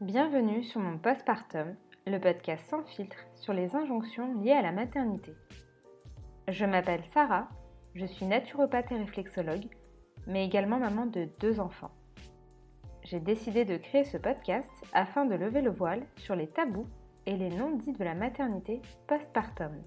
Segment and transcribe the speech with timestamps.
[0.00, 1.74] Bienvenue sur mon postpartum,
[2.06, 5.34] le podcast sans filtre sur les injonctions liées à la maternité.
[6.46, 7.48] Je m'appelle Sarah,
[7.96, 9.66] je suis naturopathe et réflexologue,
[10.28, 11.90] mais également maman de deux enfants.
[13.02, 16.86] J'ai décidé de créer ce podcast afin de lever le voile sur les tabous
[17.26, 19.82] et les non-dits de la maternité postpartum.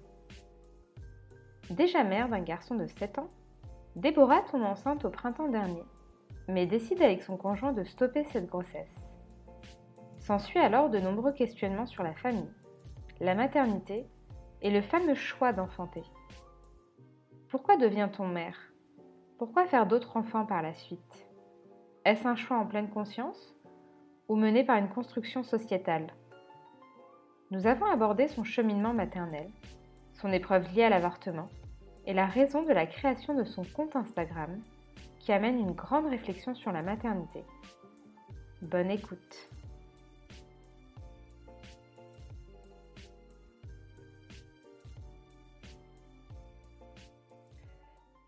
[1.70, 3.30] Déjà mère d'un garçon de 7 ans,
[3.96, 5.86] Déborah tombe enceinte au printemps dernier,
[6.50, 9.00] mais décide avec son conjoint de stopper cette grossesse.
[10.32, 12.54] S'ensuit alors de nombreux questionnements sur la famille,
[13.19, 14.07] la maternité
[14.61, 16.04] et le fameux choix d'enfanter.
[17.50, 18.57] Pourquoi devient-on mère?
[19.38, 21.28] Pourquoi faire d'autres enfants par la suite?
[22.05, 23.54] Est-ce un choix en pleine conscience
[24.29, 26.14] ou mené par une construction sociétale?
[27.50, 29.50] Nous avons abordé son cheminement maternel,
[30.13, 31.50] son épreuve liée à l'avortement
[32.05, 34.61] et la raison de la création de son compte Instagram
[35.19, 37.44] qui amène une grande réflexion sur la maternité.
[38.61, 39.50] Bonne écoute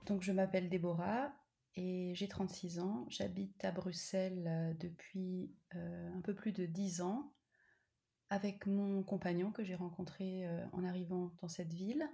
[0.05, 1.33] Donc je m'appelle Déborah
[1.75, 3.05] et j'ai 36 ans.
[3.09, 7.33] J'habite à Bruxelles euh, depuis euh, un peu plus de 10 ans
[8.29, 12.07] avec mon compagnon que j'ai rencontré euh, en arrivant dans cette ville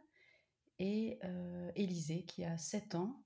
[0.82, 1.20] et
[1.76, 3.22] Élisée qui a 7 ans.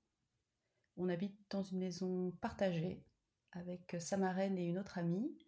[0.96, 3.04] On habite dans une maison partagée
[3.52, 5.38] avec sa marraine et une autre amie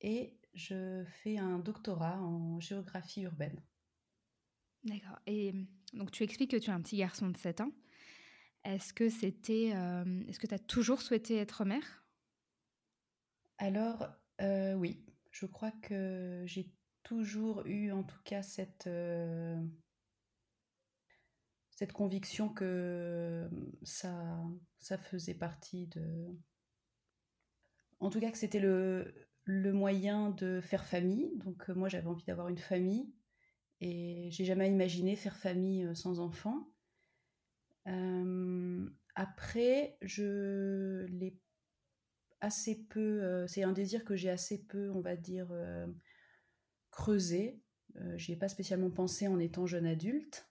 [0.00, 3.60] et je fais un doctorat en géographie urbaine.
[4.84, 5.18] D'accord.
[5.26, 5.52] Et
[5.94, 7.72] donc tu expliques que tu as un petit garçon de 7 ans.
[8.66, 12.04] Est-ce que c'était, euh, est-ce que tu as toujours souhaité être mère?
[13.58, 14.08] Alors
[14.40, 16.72] euh, oui, je crois que j'ai
[17.04, 19.56] toujours eu en tout cas cette euh,
[21.94, 23.48] conviction que
[23.84, 26.36] ça faisait partie de
[28.00, 31.30] en tout cas que c'était le le moyen de faire famille.
[31.36, 33.14] Donc moi j'avais envie d'avoir une famille
[33.80, 36.68] et j'ai jamais imaginé faire famille sans enfant
[39.14, 41.38] après, je l'ai
[42.40, 43.46] assez peu.
[43.46, 45.52] c'est un désir que j'ai assez peu, on va dire,
[46.90, 47.62] creusé.
[48.16, 50.48] J'y ai pas spécialement pensé en étant jeune adulte.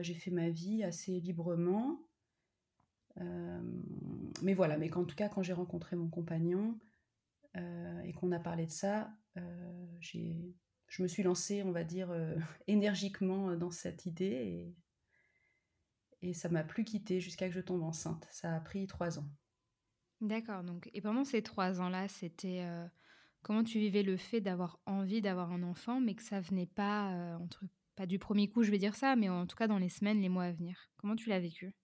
[0.00, 2.00] j'ai fait ma vie assez librement.
[4.42, 6.78] mais voilà, mais en tout cas, quand j'ai rencontré mon compagnon
[7.54, 9.12] et qu'on a parlé de ça,
[10.00, 12.10] je me suis lancée, on va dire,
[12.66, 14.74] énergiquement dans cette idée
[16.22, 18.26] et ça m'a plus quitté jusqu'à que je tombe enceinte.
[18.30, 19.28] Ça a pris trois ans.
[20.20, 20.64] D'accord.
[20.64, 22.86] Donc, et pendant ces trois ans-là, c'était euh,
[23.42, 27.12] comment tu vivais le fait d'avoir envie d'avoir un enfant, mais que ça venait pas
[27.12, 27.64] euh, entre
[27.96, 30.20] pas du premier coup, je vais dire ça, mais en tout cas dans les semaines,
[30.20, 30.90] les mois à venir?
[30.98, 31.74] Comment tu l'as vécu?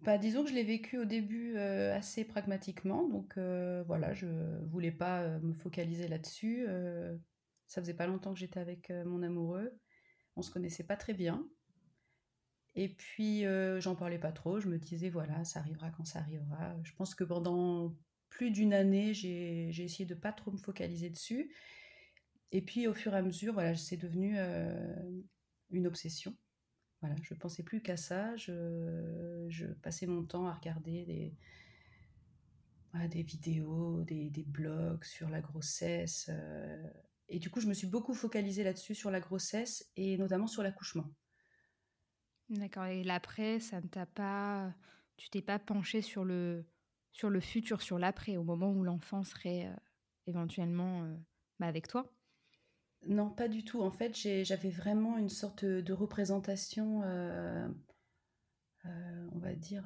[0.00, 4.26] Bah, disons que je l'ai vécu au début euh, assez pragmatiquement, donc voilà, je
[4.66, 6.66] voulais pas me focaliser là-dessus.
[7.66, 9.76] ça faisait pas longtemps que j'étais avec mon amoureux,
[10.36, 11.48] on se connaissait pas très bien,
[12.74, 14.60] et puis, euh, j'en parlais pas trop.
[14.60, 16.74] Je me disais, voilà, ça arrivera quand ça arrivera.
[16.84, 17.94] Je pense que pendant
[18.30, 21.54] plus d'une année, j'ai essayé de pas trop me focaliser dessus.
[22.50, 25.20] Et puis, au fur et à mesure, voilà, c'est devenu euh,
[25.70, 26.34] une obsession.
[27.00, 28.36] Voilà, je pensais plus qu'à ça.
[28.36, 31.34] Je, passais mon temps à regarder des,
[33.08, 36.30] des vidéos, des, blogs sur la grossesse.
[36.30, 36.88] Euh,
[37.28, 40.62] et du coup, je me suis beaucoup focalisée là-dessus, sur la grossesse et notamment sur
[40.62, 41.10] l'accouchement.
[42.52, 42.84] D'accord.
[42.84, 44.72] Et l'après, ça ne t'a pas,
[45.16, 46.64] tu t'es pas penché sur le
[47.12, 49.74] sur le futur, sur l'après, au moment où l'enfant serait euh,
[50.26, 51.14] éventuellement euh,
[51.60, 52.10] bah, avec toi?
[53.06, 53.82] Non, pas du tout.
[53.82, 57.68] En fait, j'avais vraiment une sorte de représentation, euh,
[58.84, 59.84] on va dire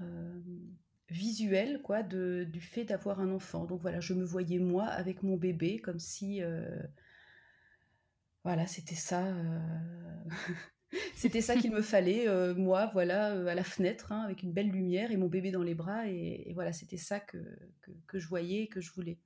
[1.08, 3.64] visuelle, quoi, de, du fait d'avoir un enfant.
[3.64, 6.42] Donc voilà, je me voyais moi avec mon bébé, comme si
[8.44, 9.24] voilà, c'était ça.
[11.14, 14.52] C'était ça qu'il me fallait, euh, moi, voilà, euh, à la fenêtre, hein, avec une
[14.52, 16.08] belle lumière et mon bébé dans les bras.
[16.08, 17.38] Et, voilà, c'était ça que,
[18.12, 19.18] je voyais, que je voulais.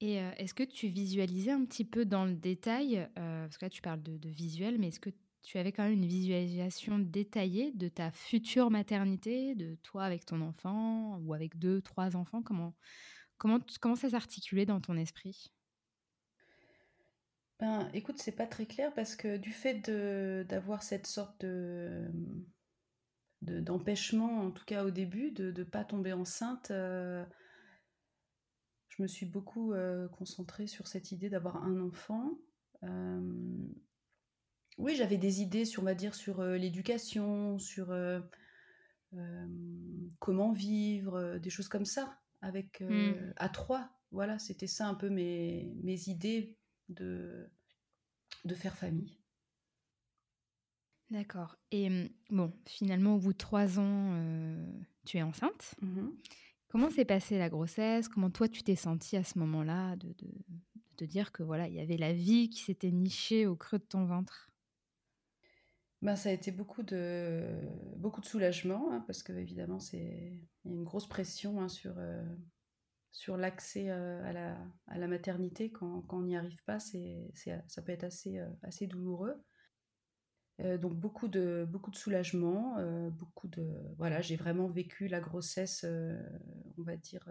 [0.00, 3.70] Et euh, est-ce que tu visualisais un petit peu dans le détail, parce que là
[3.70, 5.10] tu parles de, de visuel, mais est-ce que
[5.42, 10.40] tu avais quand même une visualisation détaillée de ta future maternité, de toi avec ton
[10.40, 12.42] enfant ou avec deux, trois enfants?
[12.42, 12.74] Comment,
[13.38, 15.52] comment, comment ça s'articulait dans ton esprit?
[17.60, 19.88] Ben, écoute, c'est pas très clair parce que du fait
[20.48, 22.10] d'avoir cette sorte de,
[23.42, 27.24] d'empêchement, en tout cas au début, de ne pas tomber enceinte, euh,
[28.88, 32.38] je me suis beaucoup euh, concentrée sur cette idée d'avoir un enfant.
[32.82, 33.20] Euh,
[34.78, 37.94] oui, j'avais des idées sur, on va dire, sur l'éducation, sur
[40.18, 43.32] comment vivre, des choses comme ça, avec hmm.
[43.36, 46.56] à trois voilà, c'était ça un peu mes, mes idées
[46.88, 47.50] de,
[48.44, 49.18] de faire famille.
[51.10, 51.56] D'accord.
[51.70, 54.18] Et mmh, bon, finalement, au bout de trois ans,
[55.04, 55.74] tu es enceinte.
[55.82, 56.08] Mmh
[56.68, 58.08] Comment s'est passée la grossesse?
[58.08, 60.28] Comment toi, tu t'es sentie à ce moment-là de, de,
[60.96, 63.84] te dire que voilà, il y avait la vie qui s'était nichée au creux de
[63.84, 64.50] ton ventre?
[66.02, 67.60] Ben, ça a été beaucoup de,
[67.96, 71.68] beaucoup de soulagement, hein, parce que évidemment, c'est il y a une grosse pression hein,
[71.68, 71.94] sur,
[73.14, 74.58] sur l'accès à, la,
[74.88, 75.70] à la maternité.
[75.70, 77.30] Quand, on n'y arrive pas, c'est,
[77.68, 79.40] ça peut être assez, assez douloureux.
[80.60, 83.66] Euh, donc beaucoup de, beaucoup de soulagement, euh, beaucoup de
[83.96, 86.16] voilà, j'ai vraiment vécu la grossesse, euh,
[86.78, 87.28] on va dire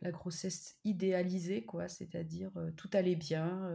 [0.00, 3.70] la grossesse idéalisée quoi, c'est-à-dire tout allait bien,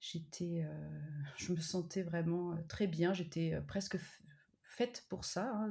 [0.00, 3.98] je me sentais vraiment très bien, j'étais presque
[4.64, 5.70] faite pour ça, hein.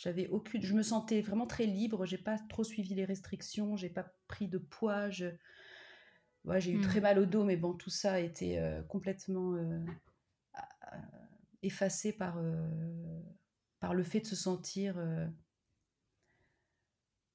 [0.00, 3.90] J'avais aucune, je me sentais vraiment très libre, j'ai pas trop suivi les restrictions, j'ai
[3.90, 5.26] pas pris de poids, je,
[6.56, 7.02] j'ai eu très mmh.
[7.02, 9.78] mal au dos, mais bon, tout ça a été euh, complètement euh,
[11.62, 13.20] effacé par, euh,
[13.78, 14.96] par le fait de se sentir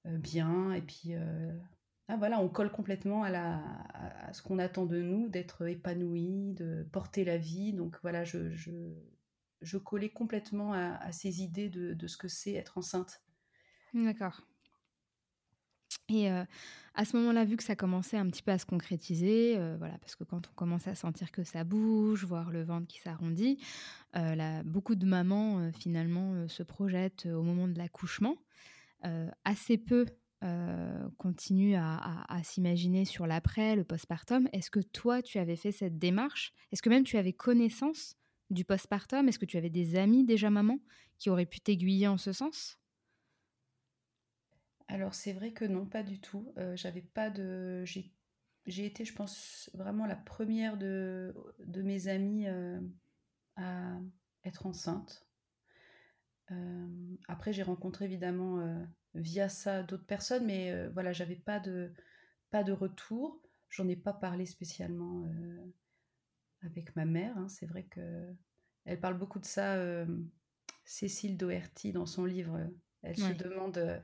[0.05, 0.73] bien.
[0.73, 1.13] Et puis,
[2.07, 3.61] ah, voilà, on colle complètement à, la,
[3.93, 7.73] à, ce qu'on attend de nous, d'être épanoui, de porter la vie.
[7.73, 8.71] Donc voilà, je, je,
[9.61, 13.21] je collais complètement à, ces idées de, ce que c'est être enceinte.
[13.93, 14.41] D'accord.
[16.09, 19.97] Et à ce moment-là, vu que ça commençait un petit peu à se concrétiser, voilà,
[19.99, 23.59] parce que quand on commence à sentir que ça bouge, voir le ventre qui s'arrondit,
[24.65, 28.37] beaucoup de mamans finalement se projettent au moment de l'accouchement.
[29.45, 30.05] assez peu
[31.17, 34.47] continuent à, s'imaginer sur l'après, le postpartum.
[34.53, 36.53] Est-ce que toi, tu avais fait cette démarche?
[36.71, 38.15] Est-ce que même tu avais connaissance
[38.49, 39.27] du postpartum?
[39.27, 40.79] Est-ce que tu avais des amis déjà mamans
[41.17, 42.77] qui auraient pu t'aiguiller en ce sens?
[44.87, 46.53] Alors c'est vrai que non, pas du tout.
[46.57, 47.83] Euh, j'avais pas de.
[47.85, 52.79] J'ai été, je pense, vraiment la première de, de mes amies euh,
[53.57, 53.99] à
[54.43, 55.27] être enceinte.
[56.51, 61.93] Euh, après, j'ai rencontré évidemment via ça d'autres personnes, mais voilà, j'avais pas de,
[62.51, 63.41] pas de retour.
[63.69, 65.27] J'en ai pas parlé spécialement
[66.65, 67.37] avec ma mère.
[67.37, 67.47] Hein.
[67.49, 68.33] C'est vrai que
[68.85, 69.77] elle parle beaucoup de ça,
[70.83, 72.59] Cécile Doherty, dans son livre.
[73.01, 74.03] Elle se demande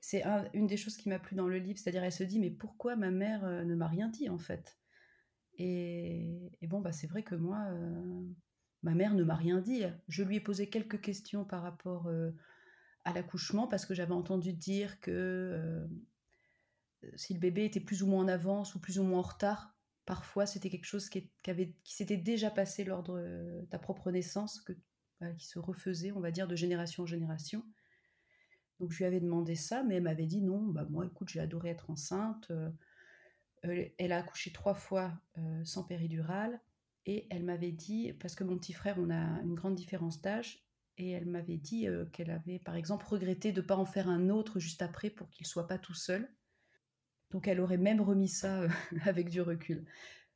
[0.00, 0.22] c'est
[0.54, 2.96] une des choses qui m'a plu dans le livre, c'est-à-dire elle se dit mais pourquoi
[2.96, 4.78] ma mère euh, ne m'a rien dit en fait?
[5.54, 8.22] Et, bon bah c'est vrai que moi euh,
[8.82, 9.82] ma mère ne m'a rien dit.
[10.06, 12.30] Je lui ai posé quelques questions par rapport euh,
[13.04, 15.88] à l'accouchement parce que j'avais entendu dire que
[17.14, 19.76] si le bébé était plus ou moins en avance ou plus ou moins en retard,
[20.08, 21.30] parfois c'était quelque chose qui,
[21.84, 24.64] s'était déjà passé lors de ta propre naissance,
[25.20, 27.62] bah, qui se refaisait, on va dire, de génération en génération.
[28.80, 31.40] Donc je lui avais demandé ça, mais elle m'avait dit non, bah moi écoute, j'ai
[31.40, 32.50] adoré être enceinte.
[32.50, 32.70] Euh,
[33.98, 36.58] elle a accouché trois fois euh, sans péridurale
[37.04, 40.66] et elle m'avait dit, parce que mon petit frère, on a une grande différence d'âge,
[40.96, 44.08] et elle m'avait dit euh, qu'elle avait par exemple regretté de ne pas en faire
[44.08, 46.30] un autre juste après pour qu'il soit pas tout seul.
[47.30, 48.62] Donc elle aurait même remis ça
[49.04, 49.84] avec du recul.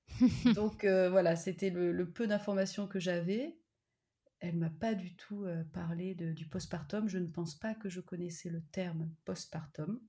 [0.54, 3.56] Donc voilà, c'était le, peu d'informations que j'avais
[4.42, 7.08] elle m'a pas du tout euh, parlé du postpartum.
[7.08, 10.00] Je ne pense pas que je connaissais le terme postpartum.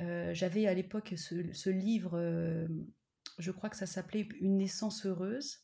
[0.00, 2.66] Euh, j'avais à l'époque ce, livre, euh,
[3.38, 5.58] je crois que ça s'appelait Une naissance heureuse,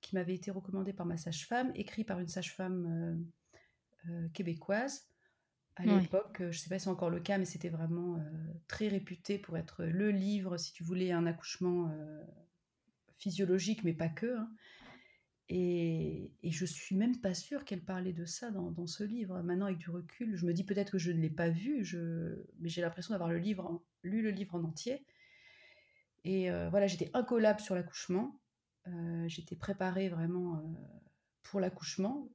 [0.00, 3.24] qui m'avait été recommandé par ma sage-femme, écrit par une sage-femme
[4.34, 5.08] québécoise.
[5.76, 8.24] À l'époque, je ne sais pas si c'est encore le cas, mais c'était vraiment
[8.68, 11.90] très réputé pour être le livre, si tu voulais, un accouchement
[13.18, 14.38] physiologique, mais pas que.
[14.38, 14.48] Hein.
[15.48, 19.42] Et, et, je suis même pas sûre qu'elle parlait de ça dans, ce livre.
[19.42, 22.46] Maintenant, avec du recul, je me dis peut-être que je ne l'ai pas vu, je...
[22.60, 25.04] mais j'ai l'impression d'avoir le livre lu le livre en entier.
[26.24, 28.40] Et euh, voilà, j'étais incollable sur l'accouchement.
[28.86, 30.60] Euh, j'étais préparée vraiment euh,
[31.42, 32.30] pour l'accouchement.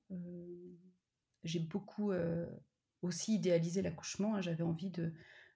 [1.43, 2.12] j'ai beaucoup
[3.01, 4.36] aussi idéalisé l'accouchement.
[4.36, 4.41] Hein.
[4.41, 5.13] J'avais envie de,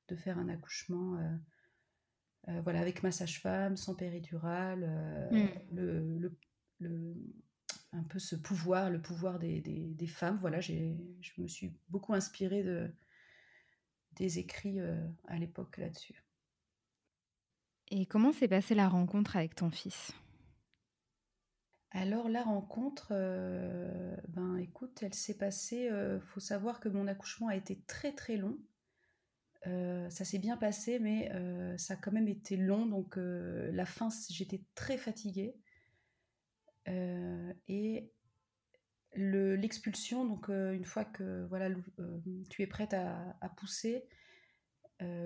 [0.07, 1.17] de, faire un accouchement.
[2.47, 5.75] voilà, avec ma sage-femme, sans péridurale, mmh.
[5.75, 6.37] le, le,
[6.79, 7.15] le,
[7.93, 10.37] un peu ce pouvoir, le pouvoir des, des, femmes.
[10.41, 10.73] Voilà, je
[11.37, 12.91] me suis beaucoup inspirée de,
[14.15, 16.23] des écrits euh, à l'époque là-dessus.
[17.91, 20.13] Et comment s'est passée la rencontre avec ton fils?
[21.93, 25.89] Alors la rencontre, euh, ben écoute, elle s'est passée.
[25.91, 28.57] Euh, faut savoir que mon accouchement a été très très long.
[30.09, 31.31] ça s'est bien passé, mais
[31.77, 32.85] ça a quand même été long.
[32.85, 35.55] Donc la fin, j'étais très fatiguée.
[36.87, 38.11] et
[39.15, 41.69] l'expulsion, donc une fois que voilà,
[42.49, 44.03] tu es prête à, pousser,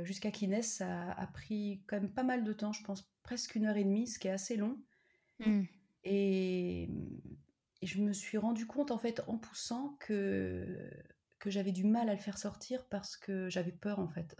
[0.03, 3.65] jusqu'à qu'Inès, ça a pris quand même pas mal de temps, je pense presque une
[3.65, 4.77] heure et demie, ce qui est assez long.
[5.39, 5.63] Mmh.
[6.09, 6.83] Et,
[7.81, 10.89] et, je me suis rendu compte en fait en poussant que,
[11.39, 14.35] que j'avais du mal à le faire sortir parce que j'avais peur en fait.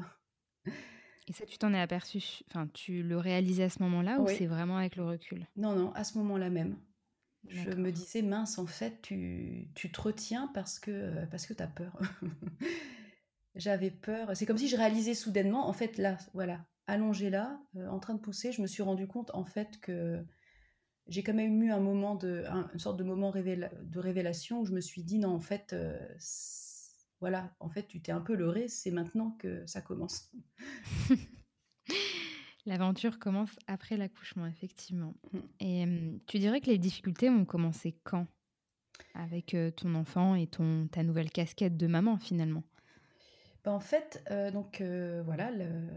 [1.28, 2.20] Et ça, tu t'en es aperçu,
[2.50, 5.46] enfin, tu le réalisais à ce moment-là ou c'est vraiment avec le recul?
[5.58, 6.78] Non, non, à ce moment-là même.
[7.50, 11.64] Je me disais, mince, en fait, tu, tu te retiens parce que, parce que tu
[11.64, 11.98] as peur.
[13.56, 14.36] J'avais peur.
[14.36, 18.14] C'est comme si je réalisais soudainement, en fait, là, voilà, allongée là, euh, en train
[18.14, 20.24] de pousser, je me suis rendu compte, en fait, que
[21.08, 24.74] j'ai quand même eu un moment de, une sorte de moment de révélation où je
[24.74, 25.98] me suis dit, non, en fait, euh,
[27.20, 30.32] voilà, en fait, tu t'es un peu leurré, c'est maintenant que ça commence.
[32.66, 35.16] L'aventure commence après l'accouchement, effectivement.
[35.32, 35.40] Mm.
[35.62, 35.86] Et
[36.28, 38.28] tu dirais que les difficultés ont commencé quand?
[39.14, 42.64] Avec ton enfant et ton, ta nouvelle casquette de maman, finalement?
[43.68, 44.82] En fait, donc
[45.26, 45.52] voilà,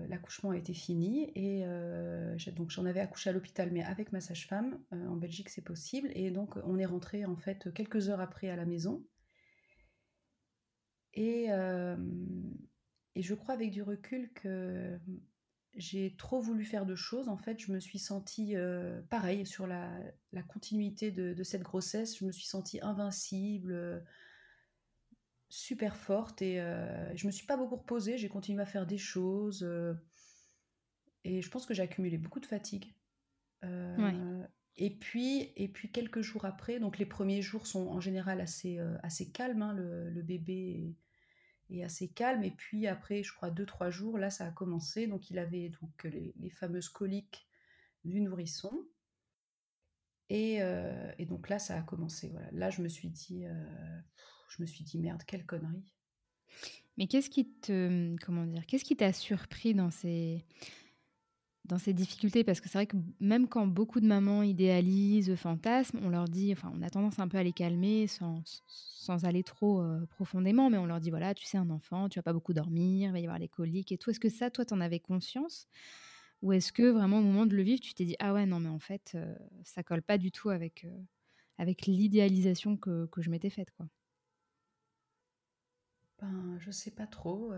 [0.09, 1.65] l'accouchement a été fini et
[2.53, 4.79] donc j'en avais accouché à l'hôpital, mais avec ma sage-femme.
[4.93, 6.11] en Belgique, c'est possible.
[6.15, 9.05] Et donc, on est rentré en fait quelques heures après à la maison.
[11.15, 11.47] Et,
[13.17, 14.99] je crois avec du recul que
[15.75, 17.29] j'ai trop voulu faire de choses.
[17.29, 18.55] En fait, je me suis sentie
[19.11, 19.91] pareil sur la,
[20.49, 22.19] continuité de, cette grossesse.
[22.19, 24.05] Je me suis sentie invincible,
[25.51, 26.57] super forte et
[27.15, 28.17] je me suis pas beaucoup reposée.
[28.17, 29.69] J'ai continué à faire des choses
[31.25, 32.95] et je pense que j'ai accumulé beaucoup de fatigue.
[34.77, 38.79] Et puis, et puis quelques jours après, donc les premiers jours sont en général assez,
[39.03, 39.61] assez calmes.
[39.61, 40.97] Hein, le, le, bébé
[41.71, 42.43] et assez calme.
[42.45, 45.07] Et puis après, je crois, deux, trois jours, là, ça a commencé.
[45.07, 47.49] Donc il avait donc les, fameuses coliques
[48.05, 48.87] du nourrisson.
[50.29, 52.29] Et, euh, et, donc là, ça a commencé.
[52.29, 52.49] Voilà.
[52.53, 54.01] Là, je me suis dit, euh,
[54.51, 55.93] je me suis dit, merde, quelle connerie.
[56.97, 60.45] Mais qu'est-ce qui te, comment dire, qu'est-ce qui t'a surpris dans ces,
[61.65, 62.45] dans ces difficultés?
[62.45, 66.53] Parce que c'est vrai que même quand beaucoup de mamans idéalisent, fantasment, on leur dit,
[66.53, 70.69] enfin, on a tendance un peu à les calmer sans, sans aller trop euh, profondément,
[70.69, 73.13] mais on leur dit, voilà, tu sais, un enfant, tu vas pas beaucoup dormir, il
[73.13, 74.11] va y avoir les coliques et tout.
[74.11, 75.69] Est-ce que ça, toi, tu en avais conscience?
[76.43, 78.61] Ou est-ce que vraiment, au moment de le vivre, tu t'es dit, ah ouais, non,
[78.61, 81.03] mais en fait, euh, ça colle pas du tout avec, euh,
[81.59, 83.87] avec l'idéalisation que, que, je m'étais faite, quoi?
[86.21, 87.53] Ben, je sais pas trop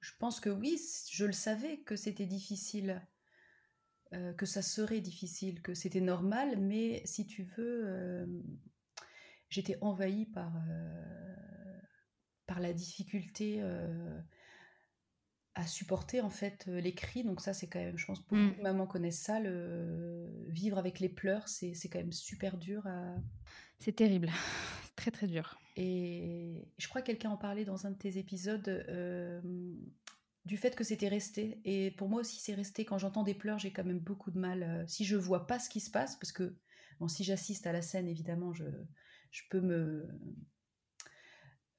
[0.00, 0.80] je pense que oui,
[1.10, 3.02] je le savais que c'était difficile,
[4.12, 8.26] euh, que ça serait difficile, que c'était normal, mais si tu veux, euh,
[9.48, 11.80] j'étais envahie par, euh,
[12.46, 13.62] par la difficulté
[15.54, 17.24] à supporter en fait les cris.
[17.24, 18.56] Donc ça, c'est quand même, je pense, beaucoup mmh.
[18.58, 19.40] de mamans connaissent ça.
[19.40, 20.28] Le...
[20.48, 23.14] Vivre avec les pleurs, c'est quand même super dur à...
[23.78, 24.30] C'est terrible,
[24.96, 25.58] très très dur.
[25.76, 29.40] Et je crois que quelqu'un en parlait dans un de tes épisodes euh,
[30.44, 31.60] du fait que c'était resté.
[31.64, 32.84] Et pour moi aussi, c'est resté.
[32.84, 34.62] Quand j'entends des pleurs, j'ai quand même beaucoup de mal.
[34.62, 36.56] Euh, si je vois pas ce qui se passe, parce que
[36.98, 38.64] bon, si j'assiste à la scène, évidemment, je,
[39.30, 40.08] je peux me.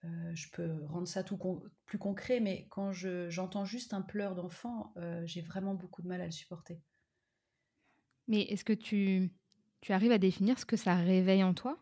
[0.03, 1.39] Euh, je peux rendre ça tout
[1.85, 4.93] plus concret, mais quand j'entends juste un pleur d'enfant,
[5.25, 6.79] j'ai vraiment beaucoup de mal à le supporter.
[8.27, 9.31] Mais est-ce que tu,
[9.81, 11.79] tu arrives à définir ce que ça réveille en toi?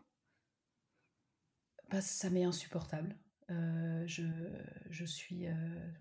[1.90, 3.16] Bah, ça m'est insupportable.
[3.50, 4.24] Euh, je,
[4.90, 5.46] je, suis.
[5.46, 5.52] Euh,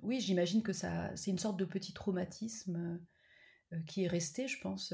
[0.02, 3.00] oui, j'imagine que ça, c'est une sorte de petit traumatisme
[3.72, 4.94] euh, qui est resté, je pense.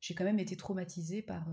[0.00, 1.46] j'ai quand même été traumatisée par,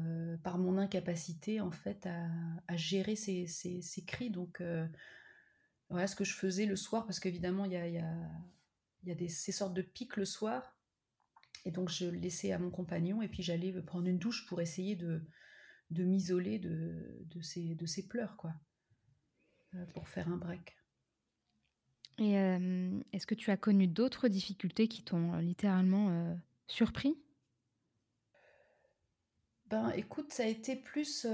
[0.44, 2.28] par mon incapacité, en fait, à,
[2.68, 4.30] à gérer ces, ces, ces, cris.
[4.30, 4.62] Donc,
[5.90, 8.02] voilà ce que je faisais le soir, parce qu'évidemment, il y a, y
[9.04, 10.78] y a des, ces sortes de pics le soir.
[11.66, 14.96] Et donc, je laissais à mon compagnon, et puis j'allais prendre une douche pour essayer
[14.96, 15.26] de
[15.94, 18.54] de m'isoler de, de, ces, de ces pleurs, quoi,
[19.76, 20.78] euh, pour faire un break.
[22.20, 27.18] Et euh, est-ce que tu as connu d'autres difficultés qui t'ont euh, littéralement surpris?
[29.68, 31.26] Ben, écoute, ça a été plus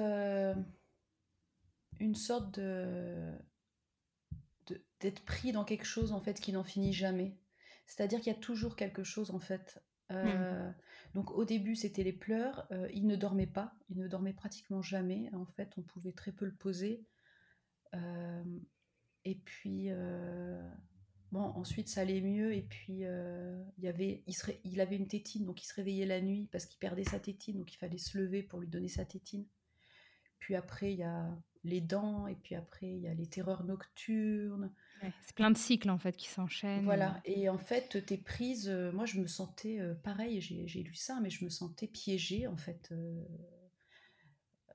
[1.99, 3.33] une sorte de
[5.01, 7.37] d'être pris dans quelque chose en fait qui n'en finit jamais.
[7.87, 9.81] C'est-à-dire qu'il y a toujours quelque chose en fait.
[10.09, 10.73] Mmh.
[11.13, 12.67] Donc au début, c'était les pleurs.
[12.71, 13.73] Euh, il ne dormait pas.
[13.89, 15.29] Il ne dormait pratiquement jamais.
[15.33, 17.03] En fait, on pouvait très peu le poser.
[17.95, 18.43] Euh,
[19.25, 20.61] et puis, euh,
[21.31, 22.53] bon, ensuite, ça allait mieux.
[22.53, 23.01] Et puis,
[23.77, 24.23] il, avait,
[24.63, 27.57] il, avait une tétine, donc il se réveillait la nuit parce qu'il perdait sa tétine.
[27.57, 29.45] Donc il fallait se lever pour lui donner sa tétine.
[30.39, 31.29] Puis après, il y a
[31.63, 32.27] les dents.
[32.27, 34.71] Et puis après, il y a les terreurs nocturnes
[35.21, 36.83] c'est plein de cycles en fait qui s'enchaînent.
[36.83, 40.95] Voilà, et en fait, tes prises, euh, moi je me sentais, euh, pareil, j'ai lu
[40.95, 42.89] ça, mais je me sentais piégée en fait.
[42.91, 43.23] Euh.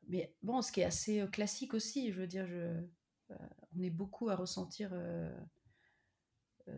[0.08, 2.80] mais bon, ce qui est assez classique aussi, je veux dire, je,
[3.76, 4.92] on est beaucoup à ressentir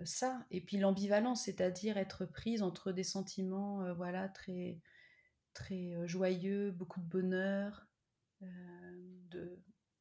[0.05, 0.45] ça.
[0.51, 4.81] Et puis l'ambivalence, c'est-à-dire être prise entre des sentiments voilà, très,
[5.55, 7.87] très joyeux, beaucoup de bonheur,
[8.41, 9.56] de,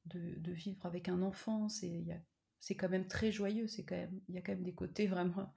[0.05, 1.69] de, vivre avec un enfant.
[1.69, 5.07] C'est quand même très joyeux, c'est quand même, il y a quand même des côtés
[5.07, 5.51] vraiment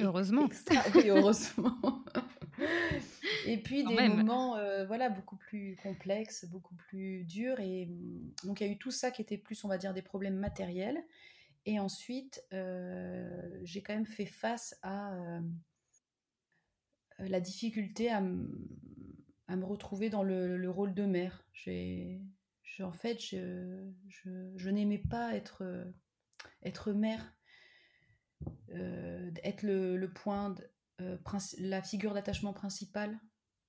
[0.00, 0.48] Heureusement.
[0.94, 2.04] oui, heureusement.
[3.46, 7.58] et puis des moments euh, voilà, beaucoup plus complexes, beaucoup plus durs.
[7.60, 9.94] Et mm, donc il y a eu tout ça qui était plus, on va dire,
[9.94, 11.04] des problèmes matériels.
[11.66, 15.40] Et ensuite, euh, j'ai quand même fait face à euh,
[17.18, 18.22] la difficulté à,
[19.48, 21.44] à, me retrouver dans le, rôle de mère.
[21.52, 22.22] J'ai,
[22.80, 25.62] en fait, je, je, je n'aimais pas être,
[26.92, 27.34] mère.
[28.72, 30.54] Euh, être le, point,
[31.00, 31.16] euh,
[31.58, 33.18] la figure d'attachement principale.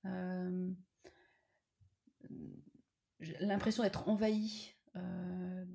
[0.06, 0.70] Euh,
[3.40, 4.76] l'impression d'être envahi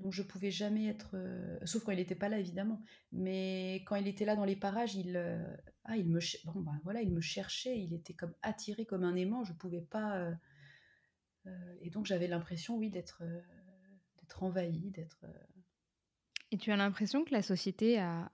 [0.00, 1.16] donc je pouvais jamais être,
[1.64, 4.96] sauf quand il n'était pas là évidemment, mais quand il était là dans les parages,
[4.96, 5.16] il,
[5.84, 10.30] ah, bah, il me cherchait, il était comme attiré comme un aimant, je pouvais pas,
[11.80, 13.22] et donc j'avais l'impression, oui, d'être,
[14.20, 15.26] d'être envahi, d'être.
[16.50, 18.30] Et tu as l'impression que la société a,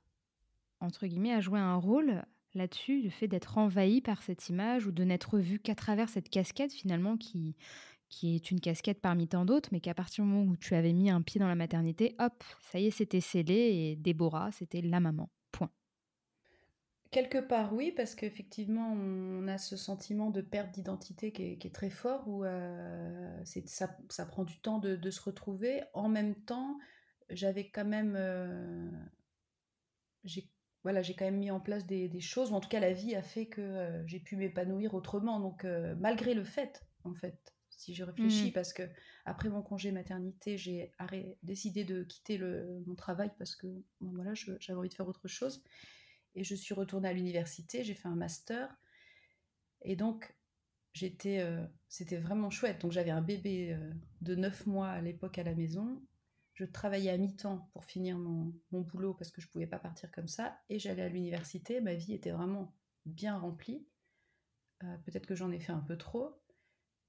[0.80, 2.22] entre guillemets, a joué un rôle
[2.54, 6.28] là-dessus, le fait d'être envahi par cette image ou de n'être vu qu'à travers cette
[6.28, 7.56] casquette finalement qui,
[8.08, 10.92] qui est une casquette parmi tant d'autres, mais qu'à partir du moment où tu avais
[10.92, 14.82] mis un pied dans la maternité, hop, ça y est, c'était scellé et Déborah, c'était
[14.82, 15.30] la maman.
[15.52, 15.70] Point.
[17.10, 21.90] Quelque part, oui, parce qu'effectivement, on a ce sentiment de perte d'identité qui, est très
[21.90, 25.82] fort, où euh, ça, ça, prend du temps de, se retrouver.
[25.92, 26.78] En même temps,
[27.28, 28.14] j'avais quand même...
[28.16, 28.88] Euh,
[30.24, 30.48] j'ai
[30.82, 33.14] voilà, j'ai quand même mis en place des, choses, ou en tout cas la vie
[33.14, 35.38] a fait que euh, j'ai pu m'épanouir autrement.
[35.38, 35.66] Donc
[35.98, 38.52] malgré le fait, en fait, si je réfléchis, mmh.
[38.52, 38.84] parce que
[39.26, 40.92] après mon congé maternité, j'ai
[41.42, 43.66] décidé de quitter le, mon travail parce que
[44.00, 45.62] voilà, j'avais envie de faire autre chose.
[46.34, 48.74] Et je suis retournée à l'université, j'ai fait un master.
[49.82, 50.34] Et donc,
[50.92, 52.80] j'étais, euh, c'était vraiment chouette.
[52.80, 53.78] Donc j'avais un bébé
[54.20, 56.00] de 9 mois à l'époque à la maison
[56.60, 60.10] je travaillais à mi-temps pour finir mon, boulot parce que je ne pouvais pas partir
[60.10, 60.60] comme ça.
[60.68, 61.80] Et j'allais à l'université.
[61.80, 62.76] Ma vie était vraiment
[63.06, 63.86] bien remplie.
[64.82, 66.38] Euh, peut-être que j'en ai fait un peu trop.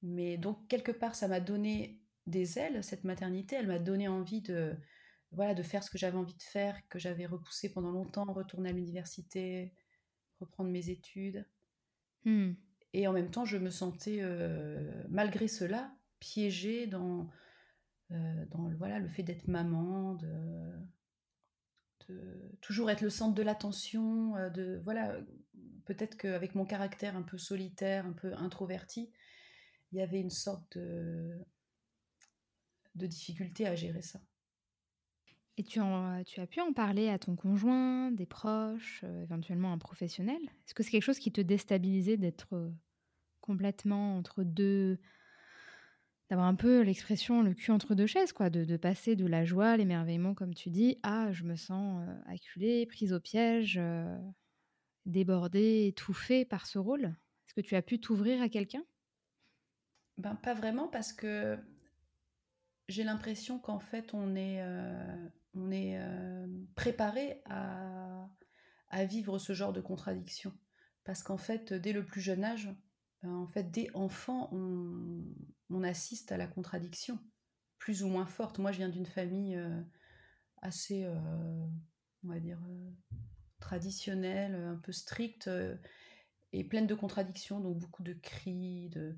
[0.04, 3.58] Mais donc, quelque part, ça m'a donné des ailes, cette maternité.
[3.58, 4.74] Elle m'a donné envie de,
[5.32, 8.70] voilà, de faire ce que j'avais envie de faire, que j'avais repoussé pendant longtemps, retourner
[8.70, 9.74] à l'université,
[10.40, 11.46] reprendre mes études.
[12.26, 12.54] Hmm.
[12.94, 17.30] Et en même temps, je me sentais, euh, malgré cela, piégée dans
[18.12, 20.30] euh, dans voilà, le fait d'être maman, de,
[22.60, 25.18] toujours être le centre de l'attention, euh, de voilà,
[25.86, 29.14] peut-être qu'avec mon caractère un peu solitaire, un peu introverti,
[29.92, 31.40] il y avait une sorte de,
[32.96, 34.20] de difficulté à gérer ça.
[35.64, 40.42] Tu, as pu en parler à ton conjoint, des proches, euh, éventuellement un professionnel?
[40.66, 42.72] Est-ce que c'est quelque chose qui te déstabilisait d'être
[43.42, 45.00] complètement entre deux,
[46.30, 49.76] d'avoir un peu l'expression le cul entre deux chaises, quoi, de, passer de la joie,
[49.76, 54.18] l'émerveillement, comme tu dis, à je me sens euh, acculée, prise au piège, euh,
[55.06, 57.04] débordée, étouffée par ce rôle?
[57.04, 58.86] Est-ce que tu as pu t'ouvrir à quelqu'un?
[60.18, 61.58] Ben pas vraiment parce que
[62.88, 66.00] j'ai l'impression qu'en fait on est, euh, on est
[66.76, 68.30] préparé à,
[68.90, 70.54] à vivre ce genre de contradiction.
[71.04, 72.70] Parce qu'en fait, dès le plus jeune âge,
[73.24, 75.24] en fait, dès enfant, on,
[75.70, 77.20] on assiste à la contradiction,
[77.78, 78.60] plus ou moins forte.
[78.60, 79.82] Moi, je viens d'une famille euh,
[80.62, 81.16] assez, euh,
[82.24, 82.92] on va dire, euh,
[83.60, 85.50] traditionnelle, un peu stricte,
[86.54, 89.16] et pleine de contradictions, donc beaucoup de cris, de,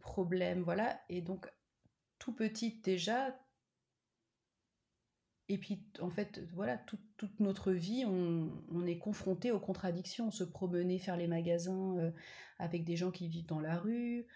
[0.00, 1.00] problèmes, voilà.
[1.08, 1.50] Et donc,
[2.18, 3.38] tout petit déjà,
[5.48, 6.78] et puis, en fait, voilà,
[7.16, 10.30] toute notre vie, on, est confronté aux contradictions.
[10.30, 12.12] Se promener, faire les magasins
[12.58, 14.26] avec des gens qui vivent dans la rue,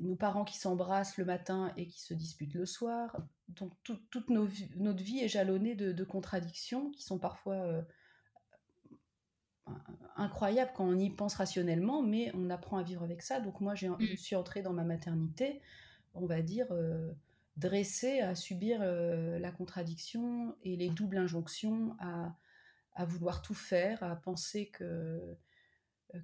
[0.00, 3.16] nos parents qui s'embrassent le matin et qui se disputent le soir.
[3.48, 7.82] Donc toute notre vie est jalonnée de, contradictions qui sont parfois euh,
[10.16, 13.40] incroyables quand on y pense rationnellement, mais on apprend à vivre avec ça.
[13.40, 14.16] Donc moi, je mm.
[14.16, 15.60] suis entrée dans ma maternité,
[16.14, 16.66] on va dire,
[17.56, 22.36] euh, dressée à subir euh, la contradiction et les doubles injonctions, à,
[22.94, 25.36] à, vouloir tout faire, à penser que,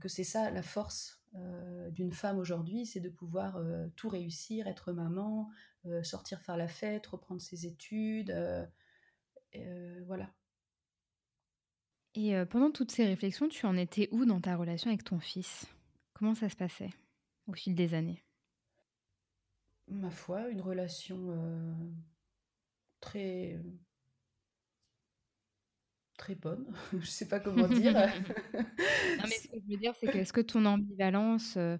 [0.00, 4.66] que c'est ça la force euh, d'une femme aujourd'hui, c'est de pouvoir euh, tout réussir,
[4.66, 5.50] être maman,
[5.86, 8.34] euh, sortir faire la fête, reprendre ses études,
[10.06, 10.30] voilà.
[12.14, 15.66] Et pendant toutes ces réflexions, tu en étais où dans ta relation avec ton fils?
[16.14, 16.90] Comment ça se passait
[17.46, 18.22] au fil des années?
[19.90, 21.16] Ma foi, une relation
[23.00, 23.58] très
[26.18, 26.66] très bonne.
[27.00, 27.92] je sais pas comment dire.
[28.54, 31.78] non, mais ce que je veux dire, c'est que est-ce que ton ambivalence euh,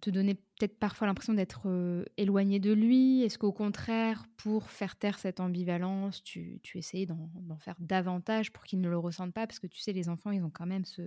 [0.00, 3.22] te donnait peut-être parfois l'impression d'être euh, éloigné de lui?
[3.22, 8.64] Est-ce qu'au contraire, pour faire taire cette ambivalence, tu, tu essayais d'en faire davantage pour
[8.64, 9.46] qu'il ne le ressente pas?
[9.46, 11.02] Parce que tu sais, les enfants, ils ont quand même ce,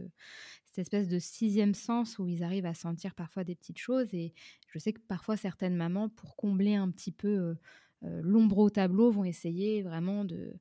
[0.66, 4.14] cette espèce de sixième sens où ils arrivent à sentir parfois des petites choses.
[4.14, 4.34] Et
[4.68, 7.56] je sais que parfois, certaines mamans, pour combler un petit peu
[8.04, 10.54] euh, l'ombre au tableau, vont essayer vraiment de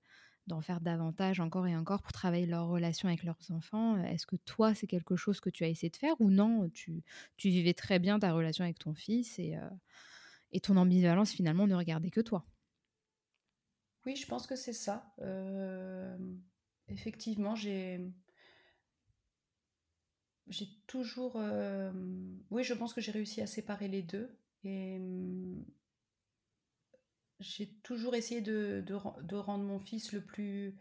[0.46, 3.96] d'en faire davantage encore et encore pour travailler leur relation avec leurs enfants.
[4.04, 6.68] Est-ce que toi, c'est quelque chose que tu as essayé de faire ou non?
[6.70, 7.04] Tu,
[7.36, 9.70] tu vivais très bien ta relation avec ton fils et, euh,
[10.50, 12.44] et ton ambivalence finalement ne regardait que toi?
[14.04, 15.14] Oui, je pense que c'est ça.
[15.20, 16.18] Euh,
[16.88, 18.00] effectivement, j'ai...
[20.48, 21.36] J'ai toujours...
[21.36, 21.92] Euh,
[22.50, 24.36] oui, je pense que j'ai réussi à séparer les deux.
[27.42, 30.76] J'ai toujours essayé de, de, rendre mon fils le plus,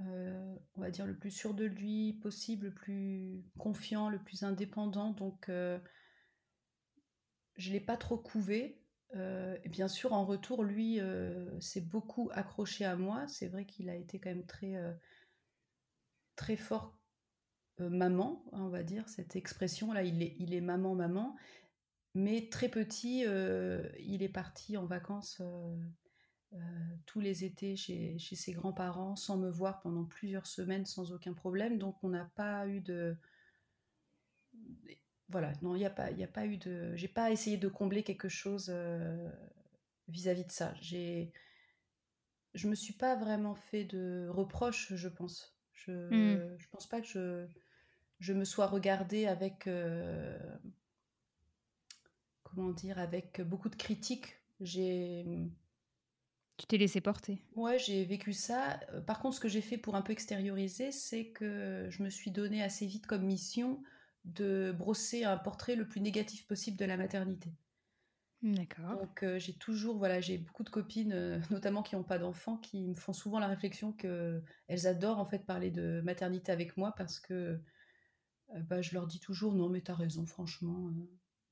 [0.00, 4.42] euh, on va dire, le plus sûr de lui possible, le plus confiant, le plus
[4.42, 5.12] indépendant.
[5.12, 5.78] Donc, euh,
[7.56, 8.78] je ne l'ai pas trop couvé.
[9.14, 11.00] Euh, et bien sûr, en retour, lui
[11.60, 13.26] s'est beaucoup accroché à moi.
[13.28, 14.74] C'est vrai qu'il a été quand même très,
[16.36, 16.98] très fort
[17.78, 20.02] maman, on va dire, cette expression-là.
[20.02, 21.36] Il est, il est maman, maman.
[22.14, 25.76] Mais très petit, euh, il est parti en vacances euh,
[26.52, 26.58] euh,
[27.06, 31.78] tous les étés chez, ses grands-parents sans me voir pendant plusieurs semaines sans aucun problème.
[31.78, 33.16] Donc on n'a pas eu de...
[35.30, 36.94] Voilà, non, il n'y a, pas, a pas eu de...
[36.96, 38.70] J'ai pas essayé de combler quelque chose
[40.08, 40.74] vis-à-vis de ça.
[40.80, 41.32] J'ai...
[42.52, 45.56] Je me suis pas vraiment fait de reproches, je pense.
[45.72, 46.58] Je ne mmh.
[46.70, 47.46] pense pas que je,
[48.20, 49.66] je me sois regardée avec
[52.54, 54.36] comment dire, avec beaucoup de critiques.
[54.60, 55.24] J'ai.
[56.58, 57.42] Tu t'es laissé porter.
[57.56, 58.80] Ouais, j'ai vécu ça.
[58.92, 62.10] Euh, par contre, ce que j'ai fait pour un peu extérioriser, c'est que je me
[62.10, 63.82] suis donné assez vite comme mission
[64.24, 67.50] de brosser un portrait le plus négatif possible de la maternité.
[68.42, 68.98] D'accord.
[69.00, 72.58] Donc euh, j'ai toujours, voilà, j'ai beaucoup de copines, euh, notamment qui n'ont pas d'enfants,
[72.58, 76.76] qui me font souvent la réflexion que elles adorent en fait parler de maternité avec
[76.76, 77.60] moi parce que
[78.68, 80.90] bah, je leur dis toujours non mais t'as raison, franchement,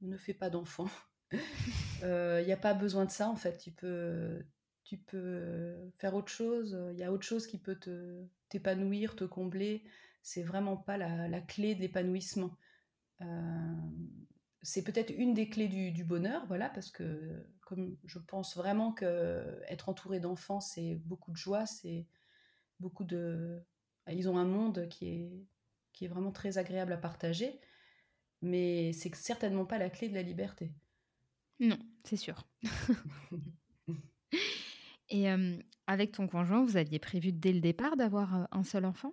[0.02, 0.88] ne fais pas d'enfant.
[1.32, 1.38] Il
[2.02, 3.58] n'y euh, a pas besoin de ça en fait.
[3.58, 4.44] Tu peux,
[4.84, 6.78] tu peux faire autre chose.
[6.92, 9.84] Il y a autre chose qui peut te t'épanouir, te combler.
[10.22, 12.56] C'est vraiment pas la, clé de l'épanouissement.
[13.22, 13.74] Euh,
[14.62, 19.60] c'est peut-être une des clés du, bonheur, voilà, parce que comme je pense vraiment que
[19.68, 22.06] être entouré d'enfants, c'est beaucoup de joie, c'est
[22.80, 23.62] beaucoup de.
[24.08, 25.46] Ils ont un monde qui est
[25.92, 27.60] qui est vraiment très agréable à partager
[28.42, 30.72] mais c'est certainement pas la clé de la liberté.
[31.60, 32.46] Non, c'est sûr.
[35.10, 35.26] Et
[35.86, 39.12] avec ton conjoint, vous aviez prévu dès le départ d'avoir un seul enfant?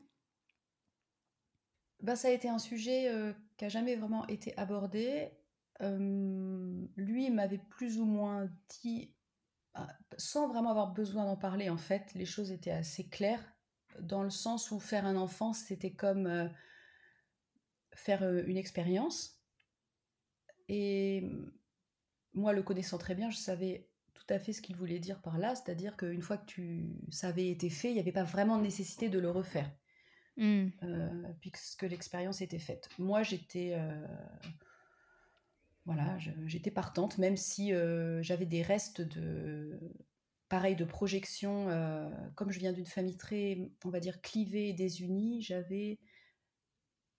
[2.01, 3.11] Bah, Ça a été un sujet
[3.57, 5.31] qui n'a jamais vraiment été abordé.
[5.81, 8.47] lui m'avait plus ou moins
[8.81, 9.15] dit,
[9.73, 9.87] bah,
[10.17, 13.43] sans vraiment avoir besoin d'en parler, en fait, les choses étaient assez claires,
[13.99, 16.51] dans le sens où faire un enfant, c'était comme
[17.97, 19.41] faire une expérience.
[20.69, 21.29] Et
[22.33, 25.37] moi, le connaissant très bien, je savais tout à fait ce qu'il voulait dire par
[25.37, 28.57] là, c'est-à-dire qu'une fois que tu, ça avait été fait, il n'y avait pas vraiment
[28.57, 29.71] de nécessité de le refaire,
[30.37, 30.67] mmh.
[31.39, 32.89] puisque l'expérience était faite.
[32.99, 33.77] Moi, j'étais,
[35.85, 37.71] voilà, j'étais partante, même si
[38.21, 39.79] j'avais des restes de,
[40.49, 41.67] pareil, de projection.
[42.35, 45.99] comme je viens d'une famille très, on va dire, clivée et désunie, j'avais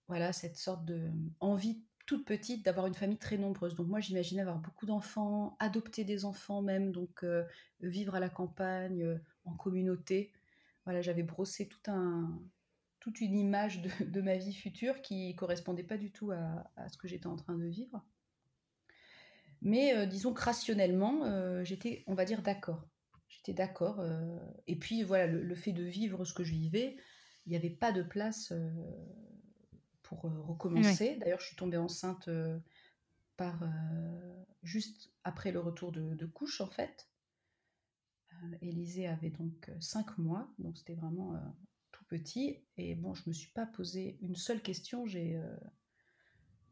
[0.09, 3.75] voilà, cette sorte de envie toute petite d'avoir une famille très nombreuse.
[3.75, 7.23] Donc moi j'imaginais avoir beaucoup d'enfants, adopter des enfants même, donc
[7.81, 10.33] vivre à la campagne, en communauté.
[10.85, 12.41] Voilà, j'avais brossé tout un,
[12.99, 17.07] toute une image de, ma vie future qui correspondait pas du tout à, ce que
[17.07, 18.03] j'étais en train de vivre.
[19.61, 22.87] Mais disons que rationnellement, j'étais, on va dire, d'accord.
[23.27, 24.03] J'étais d'accord.
[24.65, 26.97] et puis voilà, le, fait de vivre ce que je vivais,
[27.45, 28.51] il n'y avait pas de place
[30.09, 31.15] pour euh, recommencer.
[31.17, 32.59] D'ailleurs, je suis tombée enceinte euh,
[33.37, 37.07] par euh, juste après le retour de, couche, en fait.
[38.61, 41.37] Élisée avait donc 5 mois, donc c'était vraiment
[41.91, 42.57] tout petit.
[42.77, 45.05] Et bon, je me suis pas posé une seule question.
[45.05, 45.37] J'ai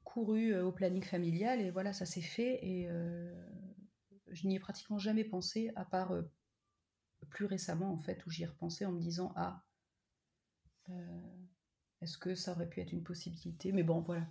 [0.06, 2.66] couru au planning familial et voilà, ça s'est fait.
[2.66, 2.88] Et
[4.32, 6.14] je n'y ai pratiquement jamais pensé, à part
[7.30, 9.66] plus récemment, en fait, où j'y ai repensé en me disant Ah,
[12.02, 13.72] est-ce que ça aurait pu être une possibilité?
[13.72, 14.28] Mais bon, voilà.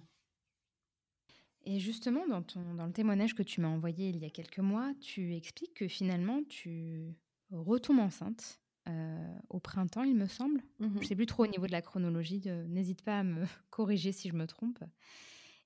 [1.65, 4.61] Et justement, dans, ton, dans le témoignage que tu m'as envoyé il y a quelques
[4.61, 7.17] mois, tu expliques que finalement, tu
[7.51, 8.61] retombes enceinte
[9.49, 10.63] au printemps, il me semble.
[10.79, 12.41] Je Mmh ne sais plus trop au niveau de la chronologie.
[12.69, 14.79] N'hésite pas à me corriger si je me trompe.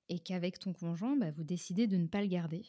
[0.08, 2.62] Et qu'avec ton conjoint, bah, vous décidez de ne pas le garder.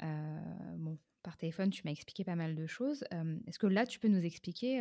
[0.00, 3.04] bon, par téléphone, tu m'as expliqué pas mal de choses.
[3.46, 4.80] Est-ce que là, tu peux nous expliquer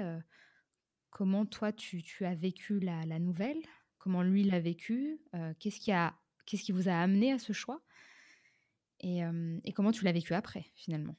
[1.13, 3.61] comment toi, tu, as vécu la, nouvelle?
[3.99, 5.21] Comment lui l'a vécu?
[5.59, 6.13] Qu'est-ce qui, a,
[6.45, 7.81] qu'est-ce qui vous a amené à ce choix?
[8.99, 9.21] Et,
[9.63, 11.15] et comment tu l'as vécu après, finalement?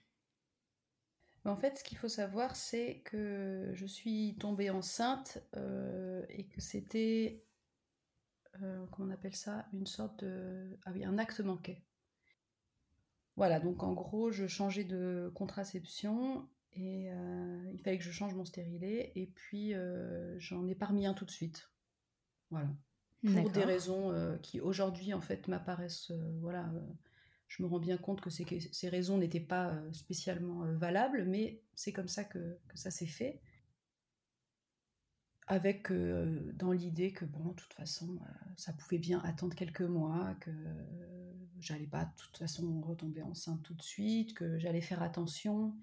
[1.46, 6.60] En fait, ce qu'il faut savoir, c'est que je suis tombée enceinte euh, et que
[6.60, 7.44] c'était,
[8.62, 10.78] euh, comment on appelle ça, une sorte de...
[10.86, 11.84] Ah oui, un acte manqué.
[13.36, 18.34] Voilà, donc en gros, je changeais de contraception et euh, il fallait que je change
[18.34, 19.74] mon stérilet et puis
[20.38, 21.70] j'en ai pas remis un tout de suite.
[22.50, 22.68] Voilà.
[23.24, 26.70] Pour des raisons qui aujourd'hui, en fait, m'apparaissent, voilà
[27.56, 31.24] je me rends bien compte que ces, ces raisons n'étaient pas euh, spécialement euh, valables,
[31.24, 33.40] mais c'est comme ça que, ça s'est fait.
[35.46, 38.18] Avec euh, dans l'idée que, bon, de toute façon,
[38.56, 40.50] ça pouvait bien attendre quelques mois, que
[41.60, 45.76] j'allais pas de toute façon retomber enceinte tout de suite, que j'allais faire attention.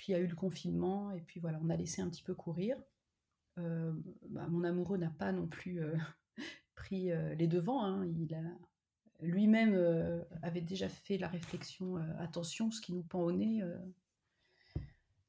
[0.00, 2.22] Puis il y a eu le confinement, et puis voilà, on a laissé un petit
[2.22, 2.76] peu courir.
[3.56, 5.82] Bah, mon amoureux n'a pas non plus
[6.74, 8.06] pris les devants, hein.
[8.06, 8.40] il a
[9.22, 13.62] lui-même euh, avait déjà fait la réflexion euh, attention, ce qui nous pend au nez.
[13.62, 13.76] Euh,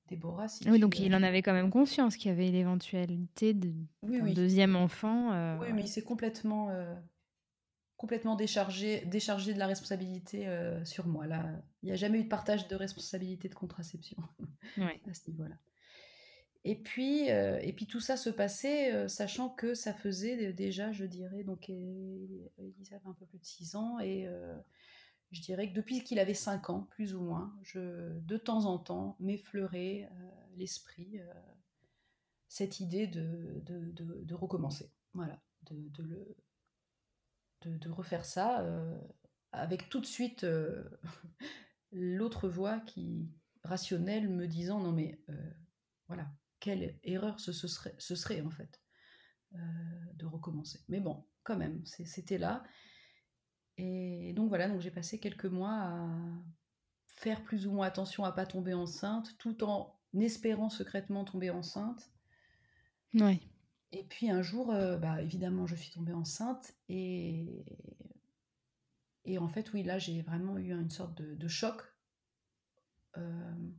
[0.08, 3.72] Déborah, si Oui, donc il en avait quand même conscience qu'il y avait l'éventualité de
[4.04, 5.58] deuxième enfant.
[5.60, 6.68] Oui, mais il s'est complètement,
[8.02, 10.48] complètement déchargé, déchargé de la responsabilité
[10.84, 11.28] sur moi.
[11.28, 11.46] Là,
[11.84, 14.18] il n'y a jamais eu de partage de responsabilité de contraception
[14.78, 15.56] à ce niveau-là.
[16.64, 20.92] Et puis, euh, et puis tout ça se passait, euh, sachant que ça faisait déjà,
[20.92, 24.56] je dirais, donc Elisa avait un peu plus de 6 ans, et euh,
[25.32, 28.78] je dirais que depuis qu'il avait 5 ans, plus ou moins, je, de temps en
[28.78, 30.08] temps, m'effleurait
[30.56, 31.20] l'esprit
[32.48, 33.92] cette idée de, de,
[34.24, 36.36] de, recommencer, voilà, de, le,
[37.62, 38.66] de, refaire ça,
[39.52, 40.46] avec tout de suite
[41.92, 43.30] l'autre voix qui,
[43.64, 45.20] rationnelle, me disant, non mais,
[46.08, 46.30] voilà,
[46.62, 48.82] quelle erreur ce, serait, en fait
[49.56, 49.58] euh,
[50.16, 50.80] de recommencer.
[50.88, 52.64] Mais bon, quand même, c'était là.
[53.78, 56.08] Et donc voilà, donc j'ai passé quelques mois à
[57.08, 62.12] faire plus ou moins attention à pas tomber enceinte, tout en espérant secrètement tomber enceinte.
[63.94, 67.66] Et puis un jour, euh, bah, évidemment, je suis tombée enceinte et
[69.24, 71.84] et en fait, oui, là, j'ai vraiment eu une sorte de, choc.
[73.18, 73.70] Euh,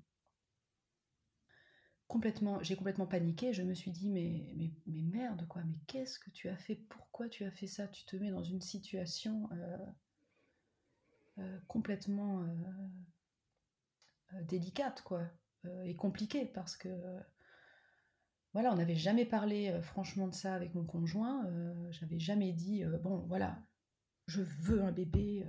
[2.06, 3.52] complètement, j'ai complètement paniqué.
[3.52, 6.76] Je me suis dit, mais, mais, mais merde, quoi, mais qu'est-ce que tu as fait?
[6.76, 7.88] Pourquoi tu as fait ça?
[7.88, 9.48] Tu te mets dans une situation
[11.38, 12.46] euh, complètement
[14.42, 15.24] délicate, quoi,
[15.84, 16.88] et compliquée, parce que,
[18.52, 21.46] voilà, on n'avait jamais parlé franchement de ça avec mon conjoint.
[21.90, 23.58] J'avais jamais dit, bon, voilà,
[24.26, 25.46] je veux un bébé.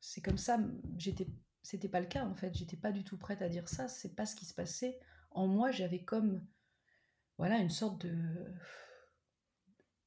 [0.00, 0.58] c'est comme ça,
[0.96, 1.28] j'étais
[1.62, 4.14] c'était pas le cas en fait, j'étais pas du tout prête à dire ça, c'est
[4.14, 5.00] pas ce qui se passait
[5.34, 6.46] en moi, j'avais comme
[7.36, 8.14] voilà une sorte de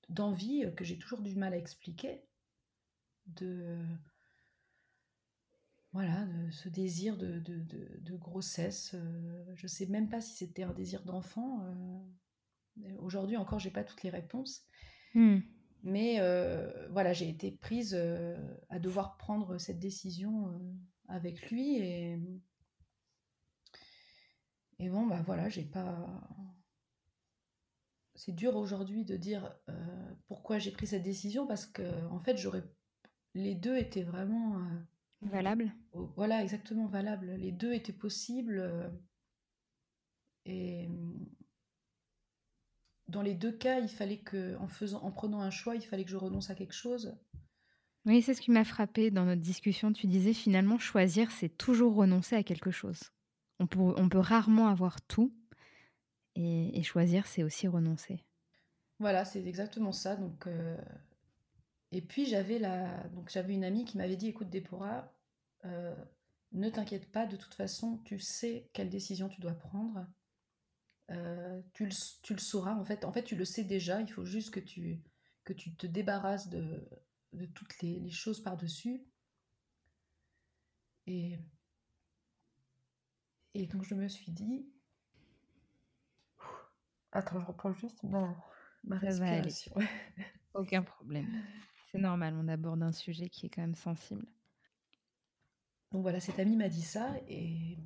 [0.09, 2.23] d'envie que j'ai toujours du mal à expliquer,
[3.25, 3.85] de
[5.97, 8.91] voilà, de ce désir de, de, grossesse.
[8.93, 11.65] Euh, je sais même pas si c'était un désir d'enfant.
[11.65, 14.63] Euh, aujourd'hui encore, j'ai pas toutes les réponses.
[15.15, 15.39] Hmm.
[15.81, 17.95] Mais euh, voilà, j'ai été prise
[18.69, 20.61] à devoir prendre cette décision
[21.07, 22.19] avec lui et
[24.77, 26.07] et bon, bah voilà, j'ai pas.
[28.13, 29.57] C'est dur aujourd'hui de dire
[30.27, 32.63] pourquoi j'ai pris cette décision parce que en fait, j'aurais.
[33.33, 34.61] Les deux étaient vraiment.
[35.21, 35.73] Valables.
[36.15, 37.33] Voilà, exactement valables.
[37.37, 38.59] Les deux étaient possibles.
[38.59, 38.89] Euh,
[40.45, 40.87] et
[43.07, 46.03] dans les deux cas, il fallait que, en faisant, en prenant un choix, il fallait
[46.03, 47.17] que je renonce à quelque chose.
[48.05, 49.91] Oui, c'est ce qui m'a frappé dans notre discussion.
[49.91, 52.99] Tu disais finalement choisir, c'est toujours renoncer à quelque chose.
[53.59, 55.33] On peut, rarement avoir tout
[56.35, 58.23] et, choisir, c'est aussi renoncer.
[58.99, 60.15] Voilà, c'est exactement ça.
[60.15, 60.77] Donc, euh,
[61.91, 63.07] Et puis j'avais la...
[63.09, 65.13] donc j'avais une amie qui m'avait dit, écoute Déborah,
[65.65, 65.95] euh,
[66.51, 70.05] ne t'inquiète pas, de toute façon, tu sais quelle décision tu dois prendre.
[71.11, 73.05] Euh, tu, le, sauras, en fait.
[73.05, 75.01] En fait, tu le sais déjà, il faut juste que tu,
[75.45, 76.85] que tu te débarrasses de,
[77.53, 79.05] toutes les, les choses par-dessus.
[81.05, 81.39] Et
[83.59, 84.69] et donc je me suis dit.
[87.11, 88.35] Attends, je reprends juste ma,
[88.83, 89.73] ma respiration.
[90.53, 91.25] Aucun problème.
[91.97, 94.25] Normal, on aborde un sujet qui est quand même sensible.
[95.91, 97.77] Donc voilà, cette amie m'a dit ça et,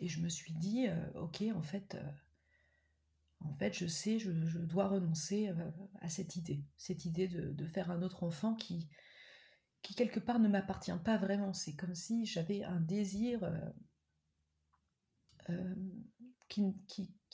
[0.00, 2.10] je me suis dit, euh, ok, en fait, euh,
[3.44, 5.52] en fait, je sais, je, dois renoncer
[6.00, 8.88] à cette idée, cette idée de, faire un autre enfant qui,
[9.82, 11.52] qui quelque part ne m'appartient pas vraiment.
[11.52, 13.40] C'est comme si j'avais un désir
[16.48, 16.74] qui,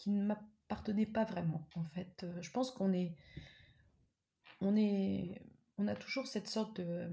[0.07, 1.69] ne m'appartenait pas vraiment.
[1.75, 3.17] En fait, je pense qu'on est,
[4.61, 5.43] on est,
[5.79, 7.11] on a toujours cette sorte de,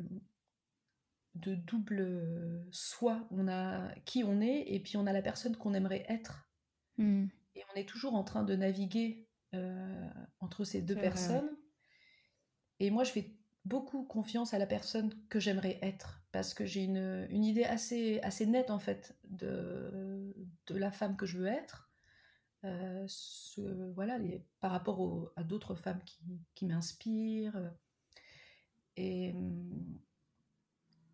[1.35, 3.27] de double soi.
[3.31, 6.49] On a qui on est et puis on a la personne qu'on aimerait être.
[6.97, 7.25] Hmm.
[7.55, 11.49] Et on est toujours en train de naviguer euh, entre ces deux personnes.
[12.79, 16.83] Et moi, je fais beaucoup confiance à la personne que j'aimerais être parce que j'ai
[16.83, 20.33] une, une, idée assez, assez nette en fait de,
[20.67, 21.91] de la femme que je veux être.
[22.63, 26.19] Euh, ce, voilà, les, par rapport à d'autres femmes qui,
[26.55, 27.71] qui m'inspirent.
[29.03, 29.33] Et,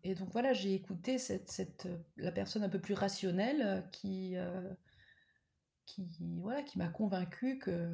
[0.04, 4.68] et donc voilà, j'ai écouté cette, cette, la personne un peu plus rationnelle qui, euh,
[5.86, 7.88] qui voilà qui m'a convaincu que,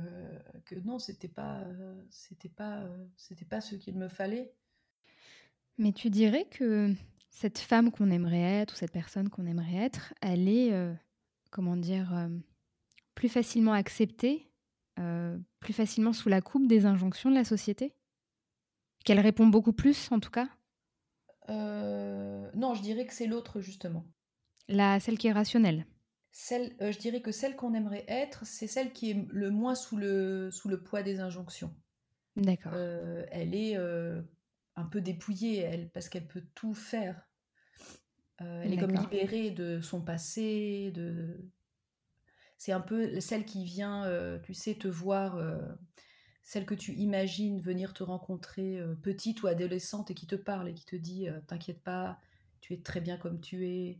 [0.64, 1.64] que non c'était pas
[2.56, 2.88] pas
[3.48, 4.52] pas ce qu'il me fallait.
[5.78, 6.92] Mais tu dirais que
[7.30, 10.92] cette femme qu'on aimerait être ou cette personne qu'on aimerait être elle est euh,
[11.50, 12.28] comment dire euh,
[13.14, 14.50] plus facilement acceptée
[14.98, 17.94] euh, plus facilement sous la coupe des injonctions de la société?
[19.04, 20.48] Qu'elle répond beaucoup plus en tout cas?
[21.48, 24.06] Non je dirais que c'est l'autre justement
[24.68, 25.86] la celle qui est rationnelle
[26.36, 29.76] celle, euh, je dirais que celle qu'on aimerait être, c'est celle qui est le moins
[29.76, 31.72] sous le, sous le poids des injonctions.
[32.34, 32.72] D'accord.
[32.74, 34.20] Euh, elle est euh,
[34.74, 37.30] un peu dépouillée, elle, parce qu'elle peut tout faire.
[38.38, 41.48] elle est comme libérée de son passé, de...
[42.58, 45.38] C'est un peu celle qui vient, tu sais, te voir,
[46.44, 50.74] celle que tu imagines venir te rencontrer petite ou adolescente et qui te parle et
[50.74, 52.20] qui te dit T'inquiète pas,
[52.60, 53.98] tu es très bien comme tu es.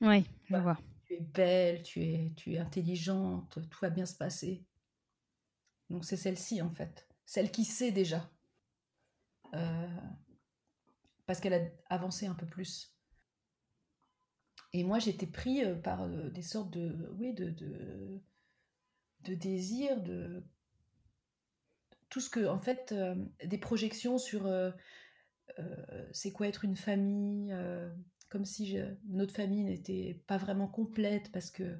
[0.00, 4.14] Oui, je vois tu es belle, tu es, tu es intelligente, tout va bien se
[4.14, 4.62] passer.
[5.90, 8.30] Donc c'est celle-ci en fait, celle qui sait déjà.
[9.54, 10.00] Euh,
[11.26, 12.94] parce qu'elle a avancé un peu plus.
[14.74, 18.20] Et moi j'étais pris euh, par euh, des sortes de, oui, de, de,
[19.20, 20.44] de désirs, de
[22.10, 22.94] tout ce que, en fait,
[23.44, 24.50] des projections sur
[26.12, 27.54] c'est quoi être une famille,
[28.28, 31.78] comme si notre famille n'était pas vraiment complète parce que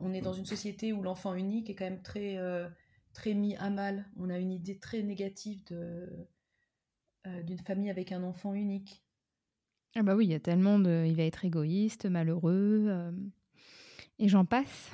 [0.00, 2.68] on, est dans une société où l'enfant unique est quand même très, euh,
[3.12, 4.06] très mis à mal.
[4.16, 6.08] On a une idée très négative de,
[7.26, 9.02] euh, d'une famille avec un enfant unique.
[9.94, 11.04] Ah bah oui, il y a tellement de...
[11.06, 13.12] Il va être égoïste, malheureux, euh,
[14.18, 14.90] et j'en passe.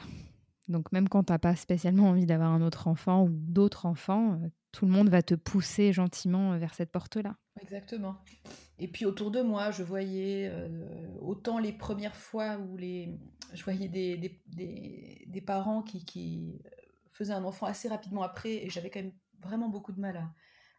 [0.68, 4.40] Donc même quand tu n'as pas spécialement envie d'avoir un autre enfant ou d'autres enfants,
[4.72, 7.36] tout le monde va te pousser gentiment vers cette porte-là.
[7.60, 8.16] Exactement.
[8.78, 10.68] Et puis autour de moi, je voyais euh,
[11.20, 13.18] autant les premières fois où les,
[13.52, 16.60] je voyais des, des, des, parents qui, qui,
[17.12, 20.32] faisaient un enfant assez rapidement après, et j'avais quand même vraiment beaucoup de mal à,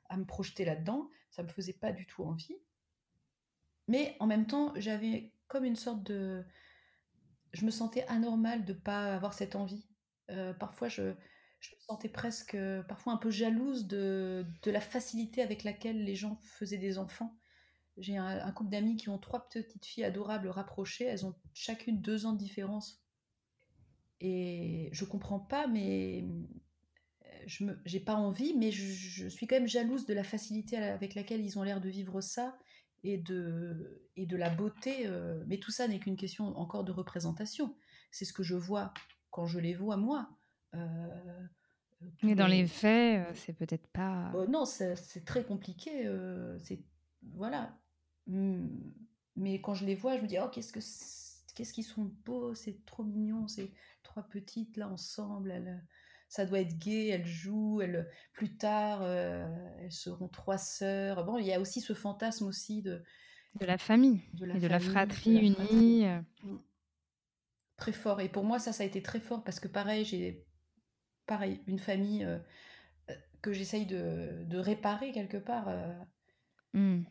[0.10, 1.10] à me projeter là-dedans.
[1.30, 2.58] Ça me faisait pas du tout envie.
[3.88, 6.44] Mais en même temps, j'avais comme une sorte de...
[7.54, 9.88] Je me sentais anormale de pas avoir cette envie.
[10.30, 11.14] Euh, parfois, je,
[11.60, 16.40] je me sentais presque, parfois un peu jalouse de, la facilité avec laquelle les gens
[16.44, 17.38] faisaient des enfants
[17.98, 21.06] j'ai un, couple d'amis qui ont trois petites filles adorables rapprochées.
[21.06, 23.04] Elles ont chacune deux ans de différence.
[24.20, 26.26] Et je comprends pas, mais
[27.46, 31.44] je n'ai pas envie, mais je, suis quand même jalouse de la facilité avec laquelle
[31.46, 32.58] ils ont l'air de vivre ça
[33.04, 35.06] et de, et de la beauté.
[35.06, 37.76] Euh, mais tout ça n'est qu'une question encore de représentation.
[38.12, 38.94] C'est ce que je vois
[39.32, 40.30] quand je les vois moi.
[40.76, 41.48] Euh,
[42.22, 44.32] mais dans les faits, euh, c'est peut-être pas.
[44.50, 46.10] non, c'est très compliqué.
[46.62, 46.84] c'est
[47.36, 47.74] voilà,
[48.28, 48.68] Mmh.
[49.36, 50.80] Mais quand je les vois, je me dis, oh, qu'est-ce que
[51.56, 55.84] qu'est-ce qu'ils sont beaux, c'est trop mignon, ces trois petites là ensemble, elles,
[56.34, 59.46] ça doit être gay, elles jouent, elles, plus tard, euh,
[59.80, 61.26] elles seront trois sœurs.
[61.26, 63.04] Bon, il y a aussi ce fantasme aussi de...
[63.60, 66.08] De la famille, de la, et de la fratrie unie.
[66.08, 66.20] Euh.
[66.42, 66.58] Mmh.
[67.78, 68.20] Très fort.
[68.20, 70.44] Et pour moi, ça, ça a été très fort parce que pareil, j'ai
[71.28, 72.40] pareil, une famille euh,
[73.44, 75.70] que j'essaye de, de, réparer quelque part.
[76.74, 77.04] Mmh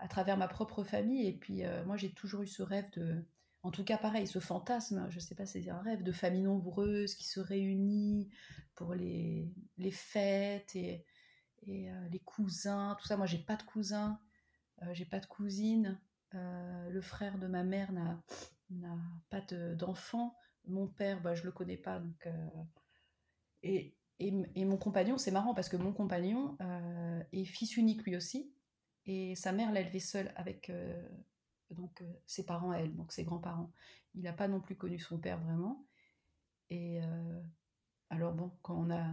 [0.00, 1.26] à travers ma propre famille.
[1.26, 3.24] Et puis, moi, j'ai toujours eu ce rêve de.
[3.64, 7.14] En tout cas, pareil, ce fantasme, je sais pas, c'est un rêve de famille nombreuse
[7.14, 8.30] qui se réunit
[8.74, 11.06] pour les, les fêtes et,
[11.68, 13.16] euh, les cousins, tout ça.
[13.16, 14.20] Moi, j'ai pas de cousins,
[14.82, 15.98] euh, j'ai pas de cousine.
[16.32, 18.22] le frère de ma mère n'a
[19.30, 19.40] pas
[19.74, 20.36] d'enfant.
[20.66, 22.00] Mon père, bah, je le connais pas.
[22.00, 22.28] Donc,
[23.62, 26.58] et, et, et, mon compagnon, c'est marrant parce que mon compagnon
[27.32, 28.54] est fils unique lui aussi.
[29.06, 31.08] Et sa mère l'a élevé seule avec euh,
[31.70, 33.72] donc, euh, ses parents elle, donc ses grands-parents.
[34.14, 35.86] Il n'a pas non plus connu son père vraiment.
[36.70, 37.42] Et, euh,
[38.10, 39.04] alors bon, quand on a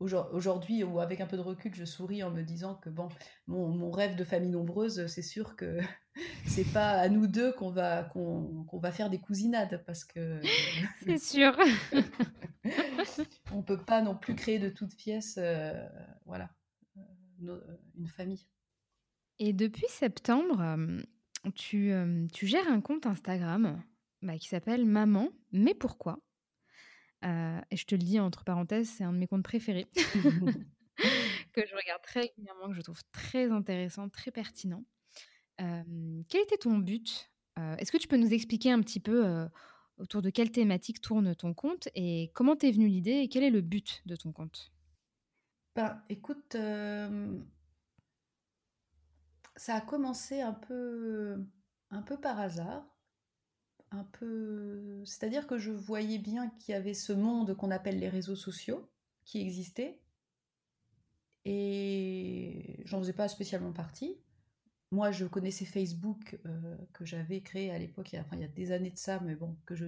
[0.00, 3.08] aujourd'hui ou avec un peu de recul, je souris en me disant que bon,
[3.46, 5.78] mon, rêve de famille nombreuse, c'est sûr que
[6.46, 10.40] c'est pas à nous deux qu'on va qu'on va faire des cousinades parce que
[11.04, 11.56] c'est sûr.
[13.52, 15.86] on peut pas non plus créer de toutes pièces, euh,
[16.24, 16.50] voilà,
[17.40, 18.46] une famille.
[19.38, 20.76] Et depuis septembre,
[21.54, 21.92] tu,
[22.32, 23.82] tu gères un compte Instagram
[24.22, 26.20] bah, qui s'appelle Maman, mais pourquoi?
[27.24, 29.86] Euh, et je te le dis entre parenthèses, c'est un de mes comptes préférés
[31.52, 34.84] que je regarde très régulièrement, que je trouve très intéressant, très pertinent.
[35.60, 37.30] Euh, quel était ton but?
[37.58, 39.48] Euh, Est-ce que tu peux nous expliquer un petit peu
[39.98, 43.50] autour de quelle thématique tourne ton compte et comment t'es venue l'idée et quel est
[43.50, 44.72] le but de ton compte?
[45.76, 46.56] Ben, écoute,
[49.56, 51.44] ça a commencé un peu,
[51.90, 52.86] un peu par hasard
[53.92, 55.04] un peu.
[55.04, 58.88] C'est-à-dire que je voyais bien qu'il y avait ce monde qu'on appelle les réseaux sociaux
[59.24, 60.00] qui existait.
[61.44, 64.16] Et j'en faisais pas spécialement partie.
[64.92, 68.72] Moi, je connaissais Facebook euh, que j'avais créé à l'époque, il, il, y a des
[68.72, 69.84] années de ça, mais bon, que je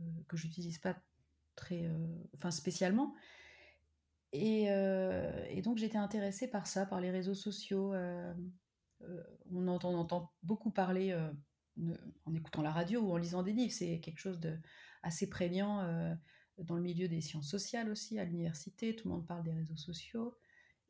[0.00, 0.96] euh, que j'utilise pas
[1.54, 2.06] très, euh,
[2.36, 3.14] enfin spécialement.
[4.32, 7.92] Et, et donc j'étais intéressée par ça, par les réseaux sociaux.
[9.50, 11.12] on entend, on entend beaucoup parler
[12.24, 13.72] en écoutant la radio ou en lisant des livres.
[13.72, 14.56] C'est quelque chose de
[15.02, 16.14] assez prégnant euh,
[16.58, 18.94] dans le milieu des sciences sociales aussi, à l'université.
[18.94, 20.36] Tout le monde parle des réseaux sociaux.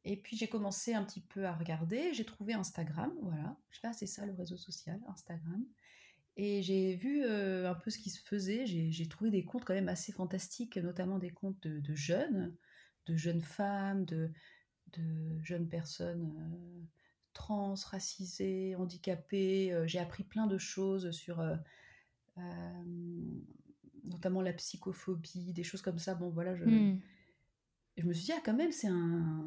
[0.04, 2.14] Et puis j'ai commencé un petit peu à regarder.
[2.14, 3.56] J'ai trouvé Instagram, voilà.
[3.70, 5.64] Je sais c'est ça le réseau social, Instagram.
[6.36, 8.64] Et j'ai vu euh, un peu ce qui se faisait.
[8.66, 12.56] J'ai trouvé des comptes quand même assez fantastiques, notamment des comptes de, jeunes,
[13.06, 14.30] de jeunes femmes, de,
[14.92, 16.32] de jeunes personnes.
[16.36, 16.86] Euh,
[17.32, 19.72] trans, racisée, handicapée.
[19.72, 21.56] Euh, j'ai appris plein de choses sur euh,
[24.04, 26.14] notamment la psychophobie, des choses comme ça.
[26.14, 26.64] Bon, voilà, je,
[27.96, 29.46] je me suis dit, ah, quand même, c'est un.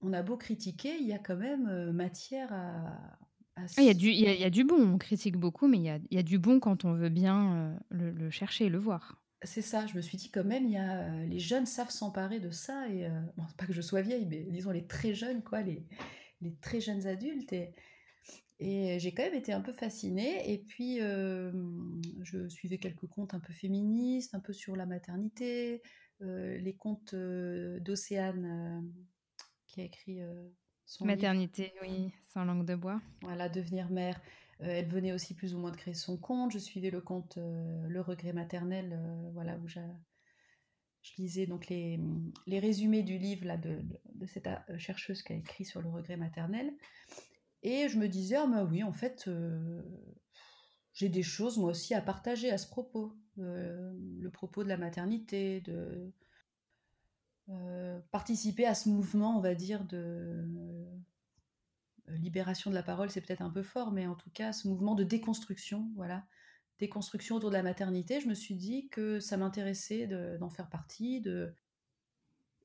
[0.00, 3.18] On a beau critiquer, il y a quand même matière à.
[3.56, 5.84] Ah, il, y a du, il, y a, du bon, on critique beaucoup, mais il
[5.84, 8.78] y a, il y a du bon quand on veut bien le, chercher et le
[8.78, 9.23] voir.
[9.44, 12.40] C'est ça, je me suis dit quand même, il y a, les jeunes savent s'emparer
[12.40, 15.62] de ça, et bon, pas que je sois vieille, mais disons les très jeunes, quoi,
[15.62, 15.84] les,
[16.40, 17.52] les très jeunes adultes.
[17.52, 17.74] Et,
[18.60, 20.52] et j'ai quand même été un peu fascinée.
[20.52, 21.52] Et puis, euh,
[22.22, 25.82] je suivais quelques contes un peu féministes, un peu sur la maternité,
[26.22, 28.88] euh, les contes euh, d'Océane,
[29.66, 30.20] qui a écrit
[30.86, 33.00] son Maternité, oui, sans langue de bois.
[33.22, 34.20] Voilà, devenir mère.
[34.60, 36.52] Elle venait aussi plus ou moins de créer son compte.
[36.52, 38.98] Je suivais le compte Le regret maternel,
[39.32, 39.80] voilà, où je
[41.18, 42.00] lisais donc les,
[42.46, 43.82] les, résumés du livre là, de,
[44.26, 46.72] cette euh, chercheuse qui a écrit sur le regret maternel.
[47.62, 49.82] Et je me disais, ah bah oui, en fait, euh,
[50.92, 53.16] j'ai des choses moi aussi à partager à ce propos.
[53.38, 56.12] Euh, le propos de la maternité, de
[58.10, 60.42] participer à ce mouvement, on va dire, de
[62.08, 64.94] libération de la parole, c'est peut-être un peu fort, mais en tout cas, ce mouvement
[64.94, 66.24] de déconstruction, voilà,
[66.78, 70.06] des constructions autour de la maternité, je me suis dit que ça m'intéressait
[70.38, 71.22] d'en faire partie.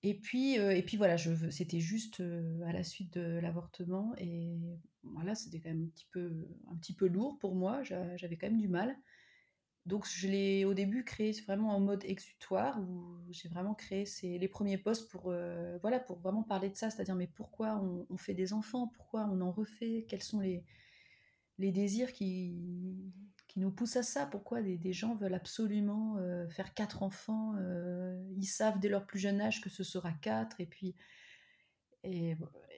[0.02, 4.14] Et, puis, euh, et puis voilà, c'était juste euh, à la suite de l'avortement.
[4.18, 4.58] Et
[5.04, 7.84] voilà, c'était quand même un petit, peu, un petit peu lourd pour moi.
[7.84, 8.96] J'avais quand même du mal.
[9.86, 14.48] Donc je l'ai au début créé vraiment en mode exutoire, où j'ai vraiment créé les
[14.48, 18.34] premiers posts pour, euh, voilà, pour vraiment parler de ça, c'est-à-dire mais pourquoi on, fait
[18.34, 20.64] des enfants, pourquoi on en refait, quels sont les,
[21.58, 23.12] désirs qui,
[23.48, 24.28] qui nous poussent à ça?
[24.28, 27.56] Pourquoi des, gens veulent absolument euh, faire quatre enfants?
[27.58, 30.62] Euh, Ils savent dès leur plus jeune âge que ce sera quatre.
[30.62, 30.96] Et puis,
[32.04, 32.38] et,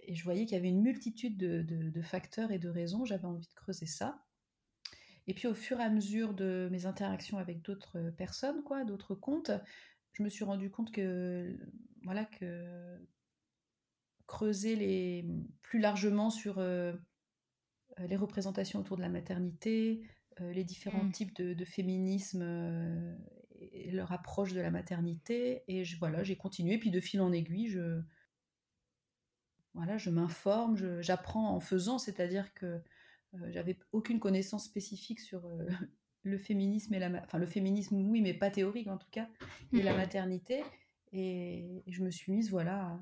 [0.10, 3.06] je voyais qu'il y avait une multitude de, facteurs et de raisons.
[3.06, 4.24] J'avais envie de creuser ça.
[5.28, 9.16] Et puis, au fur et à mesure de mes interactions avec d'autres personnes, quoi, d'autres
[9.16, 9.52] comptes,
[10.14, 11.58] je me suis rendu compte que,
[12.04, 12.98] voilà, que
[14.28, 15.26] creuser les,
[15.62, 16.94] plus largement sur euh,
[18.00, 20.02] les représentations autour de la maternité,
[20.40, 21.12] euh, les différents mmh.
[21.12, 23.16] types de, féminisme euh,
[23.60, 25.64] et leur approche de la maternité.
[25.68, 26.78] Et je, voilà, j'ai continué.
[26.78, 28.02] Puis de fil en aiguille, je,
[29.74, 32.80] voilà, je m'informe, j'apprends en faisant, c'est-à-dire que euh,
[33.50, 35.42] j'avais aucune connaissance spécifique sur
[36.24, 39.30] le féminisme et la, enfin le féminisme oui, mais pas théorique en tout cas,
[39.74, 39.98] et la mmh.
[39.98, 40.64] maternité.
[41.14, 42.98] Et, et je me suis mise voilà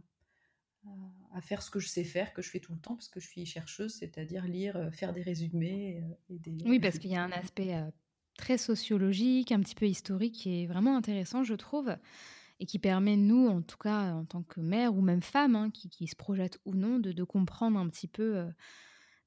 [1.33, 3.19] à faire ce que je sais faire, que je fais tout le temps, parce que
[3.19, 6.01] je suis chercheuse, c'est-à-dire lire, euh, faire des résumés.
[6.03, 6.57] Euh, et des...
[6.65, 7.89] Oui, parce qu'il y a un aspect euh,
[8.37, 11.95] très sociologique, un petit peu historique, qui est vraiment intéressant, je trouve,
[12.59, 15.69] et qui permet, nous, en tout cas, en tant que mère ou même femme, hein,
[15.69, 18.47] qui, qui, se projette ou non, de, de, comprendre un petit peu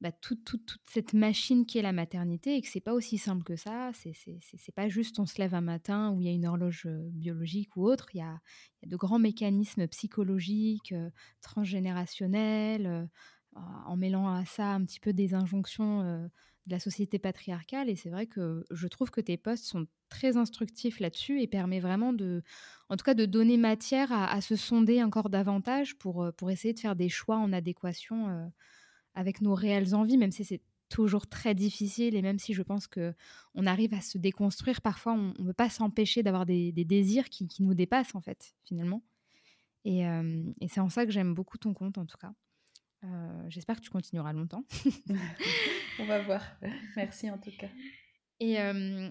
[0.02, 0.56] bah, toute,
[0.90, 3.92] cette machine qui est la maternité et que c'est pas aussi simple que ça.
[3.94, 7.76] C'est, pas juste on se lève un matin où il y a une horloge biologique
[7.76, 8.08] ou autre.
[8.12, 8.40] Il y a,
[8.84, 10.92] de grands mécanismes psychologiques,
[11.40, 13.08] transgénérationnels,
[13.54, 17.88] en mêlant à ça un petit peu des injonctions de la société patriarcale.
[17.88, 21.78] Et c'est vrai que je trouve que tes posts sont très instructifs là-dessus et permet
[21.78, 22.42] vraiment de,
[22.88, 26.96] en tout cas, de donner matière à, se sonder encore davantage pour essayer de faire
[26.96, 28.50] des choix en adéquation
[29.14, 30.60] avec nos réelles envies, même si c'est
[30.92, 33.14] toujours très difficile et même si je pense que
[33.54, 37.48] on arrive à se déconstruire, parfois on ne peut pas s'empêcher d'avoir des, désirs qui,
[37.60, 39.02] nous dépassent en fait finalement.
[39.84, 42.32] Et, euh, c'est en ça que j'aime beaucoup ton compte en tout cas.
[43.04, 44.64] Euh, j'espère que tu continueras longtemps.
[45.98, 46.42] on va voir.
[46.94, 47.70] Merci en tout cas.
[48.38, 49.10] Et euh,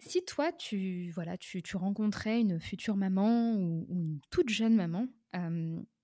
[0.00, 5.06] si toi tu voilà tu, rencontrais une future maman ou une toute jeune maman,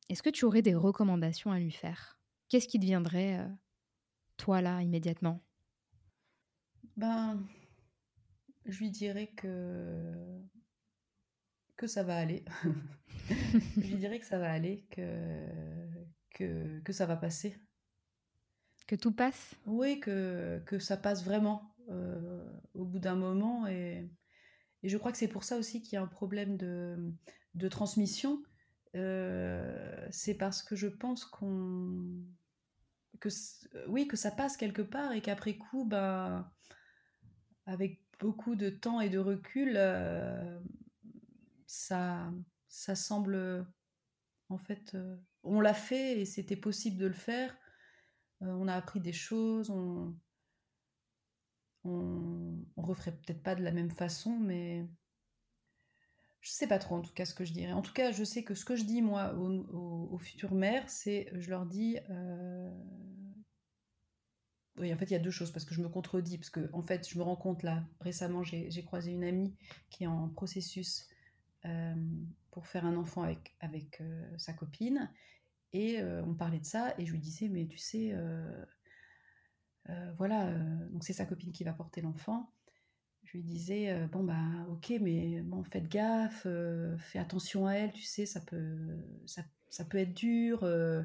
[0.09, 2.16] est-ce que tu aurais des recommandations à lui faire?
[2.49, 3.49] Qu'est-ce qui deviendrait, euh,
[4.37, 5.43] toi, là, immédiatement?
[6.97, 7.47] Ben,
[8.65, 10.43] je lui dirais que
[11.77, 12.45] que ça va aller.
[13.77, 15.47] je lui dirais que ça va aller, que,
[16.31, 17.59] que, que ça va passer.
[18.87, 19.55] Que tout passe?
[19.67, 22.45] Oui, que, que ça passe vraiment euh,
[22.75, 23.67] au bout d'un moment.
[23.67, 24.09] Et,
[24.83, 27.13] et, je crois que c'est pour ça aussi qu'il y a un problème de,
[27.55, 28.43] de transmission.
[28.97, 32.25] Euh, c'est parce que je pense qu'on
[33.21, 33.29] que
[33.89, 36.51] oui que ça passe quelque part et qu'après coup ben
[37.67, 40.59] avec beaucoup de temps et de recul euh,
[41.67, 42.33] ça
[42.69, 43.67] ça semble
[44.49, 47.57] en fait euh, on l'a fait et c'était possible de le faire.
[48.41, 50.17] On a appris des choses on
[51.85, 54.87] on, on referait peut-être pas de la même façon mais
[56.47, 57.73] je sais pas trop en tout cas ce que je dirais.
[57.73, 61.29] En tout cas, je sais que ce que je dis moi aux, futures mères, c'est
[61.35, 61.99] je leur dis.
[62.09, 62.71] Euh,
[64.79, 66.71] oui, en fait, il y a deux choses parce que je me contredis parce que
[66.73, 69.57] en fait, je me rends compte là récemment, j'ai croisé une amie
[69.91, 71.09] qui est en processus
[71.65, 71.95] euh,
[72.53, 73.25] pour faire un enfant
[73.59, 75.11] avec euh, sa copine
[75.73, 78.15] et on parlait de ça et je lui disais mais tu sais
[80.17, 80.55] voilà
[80.91, 82.51] donc c'est sa copine qui va porter l'enfant
[83.27, 87.75] je lui disais euh, bon bah ok mais bon faites gaffe euh, fais attention à
[87.75, 91.03] elle tu sais ça peut ça, ça peut être dur euh.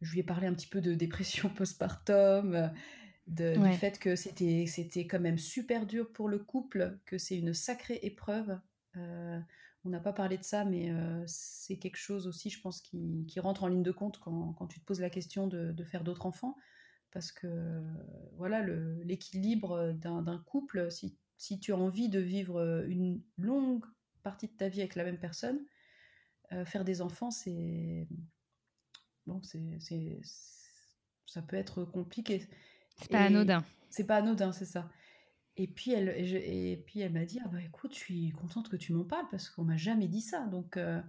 [0.00, 2.72] je lui ai parlé un petit peu de dépression postpartum
[3.26, 7.38] de, du fait que c'était c'était quand même super dur pour le couple que c'est
[7.38, 8.58] une sacrée épreuve
[8.96, 10.90] on n'a pas parlé de ça mais
[11.26, 14.66] c'est quelque chose aussi je pense qui, qui, rentre en ligne de compte quand, quand
[14.66, 16.56] tu te poses la question de, de faire d'autres enfants.
[17.12, 17.82] Parce que
[18.36, 23.86] voilà l'équilibre d'un couple si si tu as envie de vivre euh, une longue
[24.22, 25.58] partie de ta vie avec la même personne,
[26.52, 28.06] euh, faire des enfants, c'est.
[29.26, 30.20] Bon, c'est.
[31.24, 32.46] Ça peut être compliqué.
[32.98, 33.64] C'est pas anodin.
[33.88, 34.90] C'est pas anodin, c'est ça.
[35.56, 38.76] Et puis elle, et, puis elle m'a dit ah bah écoute, je suis contente que
[38.76, 40.44] tu m'en parles parce qu'on m'a jamais dit ça.
[40.46, 41.00] Donc euh,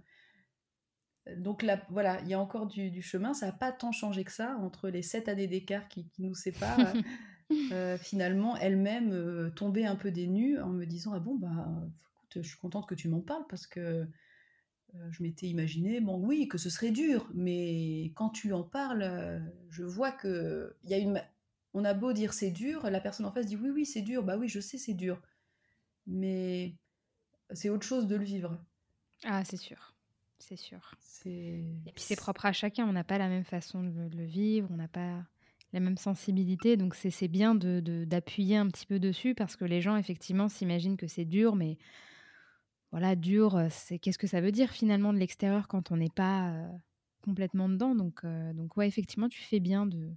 [1.36, 3.34] donc là, voilà, il y a encore du, chemin.
[3.34, 6.34] Ça n'a pas tant changé que ça entre les sept années d'écart qui, qui, nous
[6.34, 6.78] séparent.
[7.72, 11.66] Euh, finalement elle-même euh, tombait un peu des nues en me disant ah bon bah
[12.14, 16.18] écoute je suis contente que tu m'en parles parce que euh, je m'étais imaginé bon
[16.18, 20.94] oui que ce serait dur mais quand tu en parles je vois que il y
[20.94, 21.22] a une
[21.74, 24.22] on a beau dire c'est dur la personne en face dit oui oui c'est dur
[24.22, 25.20] bah oui je sais c'est dur.
[26.06, 26.74] Mais
[27.52, 28.58] c'est autre chose de le vivre.
[29.24, 29.94] Ah c'est sûr
[30.38, 30.96] c'est sûr.
[31.24, 34.68] Et puis c'est propre à chacun on n'a pas la même façon de le vivre
[34.72, 35.24] on n'a pas
[35.72, 36.76] la même sensibilité.
[36.76, 40.96] Donc c'est bien d'appuyer de, un petit peu dessus parce que les gens effectivement s'imaginent
[40.96, 41.78] que c'est dur, mais
[42.92, 46.10] voilà, dur, euh, c'est qu'est-ce que ça veut dire finalement de l'extérieur quand on n'est
[46.10, 46.68] pas euh,
[47.22, 47.94] complètement dedans?
[47.94, 50.10] Donc, euh, donc ouais, effectivement, tu fais bien de,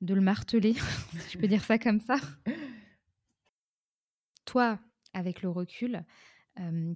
[0.00, 0.74] de le marteler,
[1.18, 2.16] si je peux dire ça comme ça.
[4.44, 4.78] Toi,
[5.14, 6.04] avec le recul,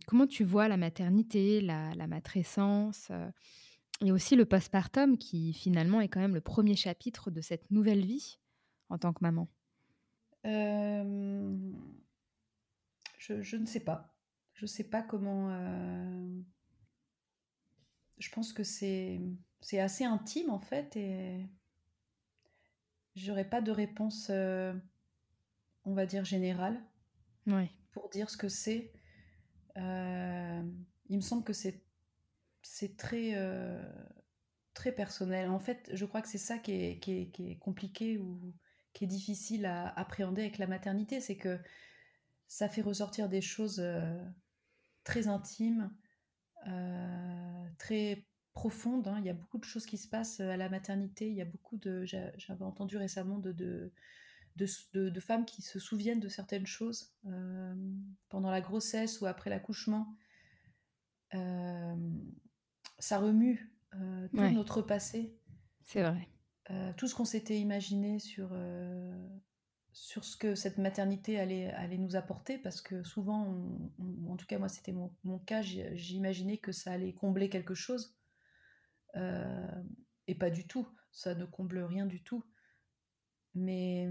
[0.06, 3.10] comment tu vois la maternité, la, la matrescence
[4.00, 8.04] et aussi le postpartum qui finalement est quand même le premier chapitre de cette nouvelle
[8.04, 8.38] vie
[8.88, 9.48] en tant que maman.
[10.46, 11.72] Euh,
[13.18, 14.14] je, ne sais pas.
[14.54, 15.50] Je ne sais pas comment.
[15.50, 16.40] Euh,
[18.18, 19.20] je pense que c'est
[19.72, 21.46] assez intime en fait et
[23.16, 24.72] j'aurais pas de réponse, euh,
[25.84, 26.80] on va dire générale,
[27.92, 28.92] pour dire ce que c'est.
[29.76, 31.87] il me semble que c'est
[32.62, 33.82] c'est très, euh,
[34.74, 35.50] très personnel.
[35.50, 38.54] En fait, je crois que c'est ça qui est, compliqué ou
[38.92, 41.58] qui est difficile à appréhender avec la maternité, c'est que
[42.46, 44.24] ça fait ressortir des choses euh,
[45.04, 45.94] très intimes,
[46.66, 49.06] euh, très profonde.
[49.08, 49.18] Hein.
[49.20, 51.28] Il y a beaucoup de choses qui se passent à la maternité.
[51.28, 52.04] Il y a beaucoup de.
[52.04, 53.92] J'avais entendu récemment de,
[55.20, 57.14] femmes qui se souviennent de certaines choses
[58.28, 60.16] pendant la grossesse ou après l'accouchement.
[62.98, 65.36] Ça remue tout notre passé.
[65.84, 66.28] C'est vrai.
[66.96, 68.52] tout ce qu'on s'était imaginé sur,
[69.92, 73.56] sur ce que cette maternité allait, allait nous apporter, parce que souvent,
[74.28, 78.16] en tout cas moi c'était mon, mon, cas, j'imaginais que ça allait combler quelque chose,
[79.16, 79.82] euh,
[80.26, 82.44] et pas du tout, ça ne comble rien du tout.
[83.54, 84.08] Mais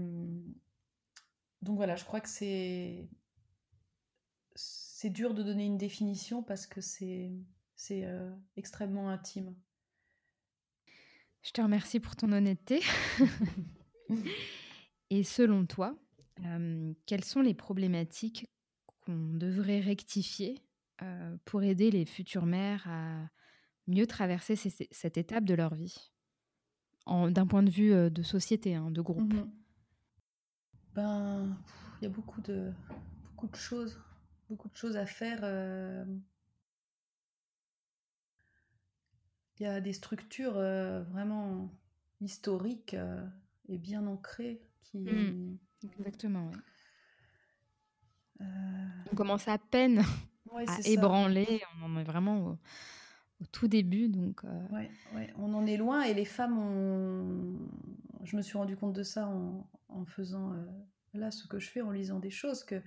[1.62, 3.08] donc voilà, je crois que c'est
[4.54, 7.30] c'est dur de donner une définition parce que c'est
[7.78, 9.54] c'est euh, extrêmement intime.
[11.42, 12.82] Je te remercie pour ton honnêteté.
[15.10, 15.96] Et selon toi,
[17.06, 18.46] quelles sont les problématiques
[19.00, 20.60] qu'on devrait rectifier
[21.44, 23.28] pour aider les futures mères à
[23.86, 26.12] mieux traverser cette étape de leur vie?
[27.06, 29.50] D'un point de vue de société, hein, de groupe mmh
[30.94, 31.56] Ben,
[32.00, 32.72] il y a beaucoup de,
[33.30, 33.98] beaucoup de choses,
[34.50, 35.44] beaucoup de choses à faire.
[39.58, 41.68] Il y a des structures vraiment
[42.20, 42.96] historiques
[43.68, 44.60] et bien ancrées
[44.94, 45.56] Mmh.
[45.84, 46.50] Exactement,
[48.40, 48.44] euh,
[49.12, 49.98] On commence à peine
[50.66, 52.58] à ébranler, on en est vraiment
[53.40, 54.08] au, tout début.
[54.08, 54.68] Donc, euh
[55.14, 57.68] ouais, on en est loin et les femmes ont...
[58.24, 59.28] Je me suis rendu compte de ça
[59.88, 60.64] en, faisant euh,
[61.14, 62.82] là ce que je fais, en lisant des choses, que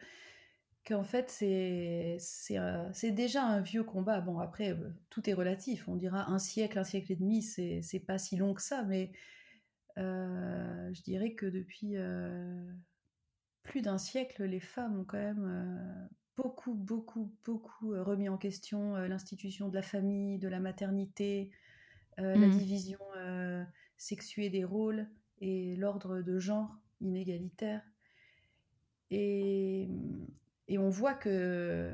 [0.85, 4.21] qu'en fait c'est c'est déjà un vieux combat.
[4.21, 4.75] Bon après
[5.09, 8.53] tout est relatif, on dira un siècle, un siècle et demi, c'est pas si long
[8.53, 9.11] que ça, mais
[9.97, 12.71] euh, je dirais que depuis euh,
[13.63, 16.07] plus d'un siècle, les femmes ont quand même euh,
[16.37, 21.51] beaucoup, beaucoup, beaucoup remis en question l'institution de la famille, de la maternité,
[22.17, 22.49] la mmh.
[22.49, 22.99] division
[23.97, 25.07] sexuée des rôles
[25.39, 27.81] et l'ordre de genre inégalitaire.
[29.09, 29.89] Et,
[30.71, 31.91] et on voit que,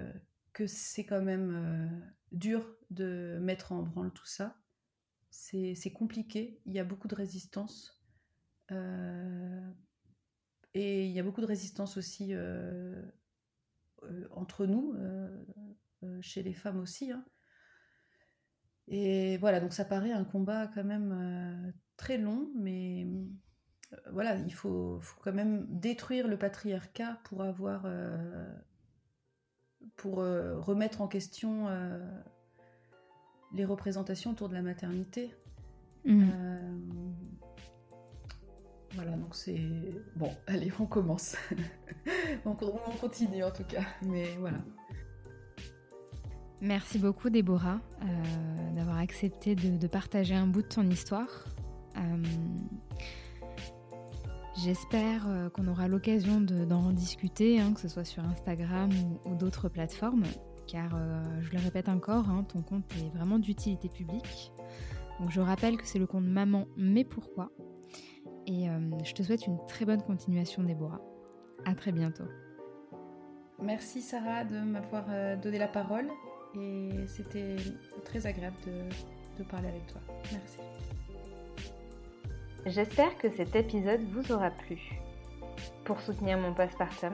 [0.66, 2.02] c'est quand même
[2.32, 4.58] dur de mettre en branle tout ça
[5.30, 8.04] c'est compliqué, il y a beaucoup de résistance.
[8.72, 9.72] Euh,
[10.74, 13.02] et il y a beaucoup de résistance aussi euh,
[14.04, 14.96] euh, entre nous,
[16.22, 17.12] chez les femmes aussi.
[17.12, 17.26] Hein.
[18.88, 23.08] Et voilà, donc ça paraît un combat quand même très long, mais
[24.12, 27.86] voilà, il faut, faut, quand même détruire le patriarcat pour avoir.
[29.96, 31.68] pour remettre en question
[33.54, 35.34] les représentations autour de la maternité.
[36.06, 36.30] Mm.
[36.34, 36.78] Euh,
[38.94, 39.60] voilà, donc c'est...
[40.16, 41.36] Bon, allez, on commence.
[42.46, 44.60] on, continue en tout cas, mais voilà.
[46.60, 51.46] Merci beaucoup Déborah euh, d'avoir accepté de, partager un bout de ton histoire.
[54.58, 58.90] Euh, j'espère qu'on aura l'occasion d'en discuter, hein, que ce soit sur Instagram
[59.26, 60.24] ou d'autres plateformes
[60.68, 64.52] car euh, je le répète encore, hein, ton compte est vraiment d'utilité publique.
[65.20, 67.50] Donc je rappelle que c'est le compte Maman mais pourquoi?
[68.46, 71.02] Et euh, je te souhaite une très bonne continuation Déborah.
[71.66, 72.26] À très bientôt.
[73.60, 76.10] Merci Sarah de m'avoir euh, donné la parole
[76.56, 77.56] et c'était
[78.06, 78.58] très agréable
[79.38, 80.02] de parler avec toi.
[80.32, 80.60] Merci.
[82.68, 84.78] J'espère que cet épisode vous aura plu.
[85.86, 87.14] Pour soutenir mon postpartum,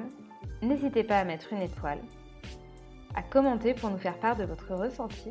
[0.63, 1.99] n'hésitez pas à mettre une étoile
[3.13, 5.29] à commenter pour nous faire part de votre ressenti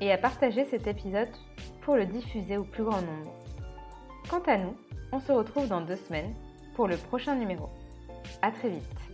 [0.00, 1.32] et à partager cet épisode
[1.80, 3.34] pour le diffuser au plus grand nombre.
[4.30, 4.76] Quant à nous,
[5.10, 6.32] on se retrouve dans deux semaines
[6.76, 7.68] pour le prochain numéro.
[8.40, 9.13] A très vite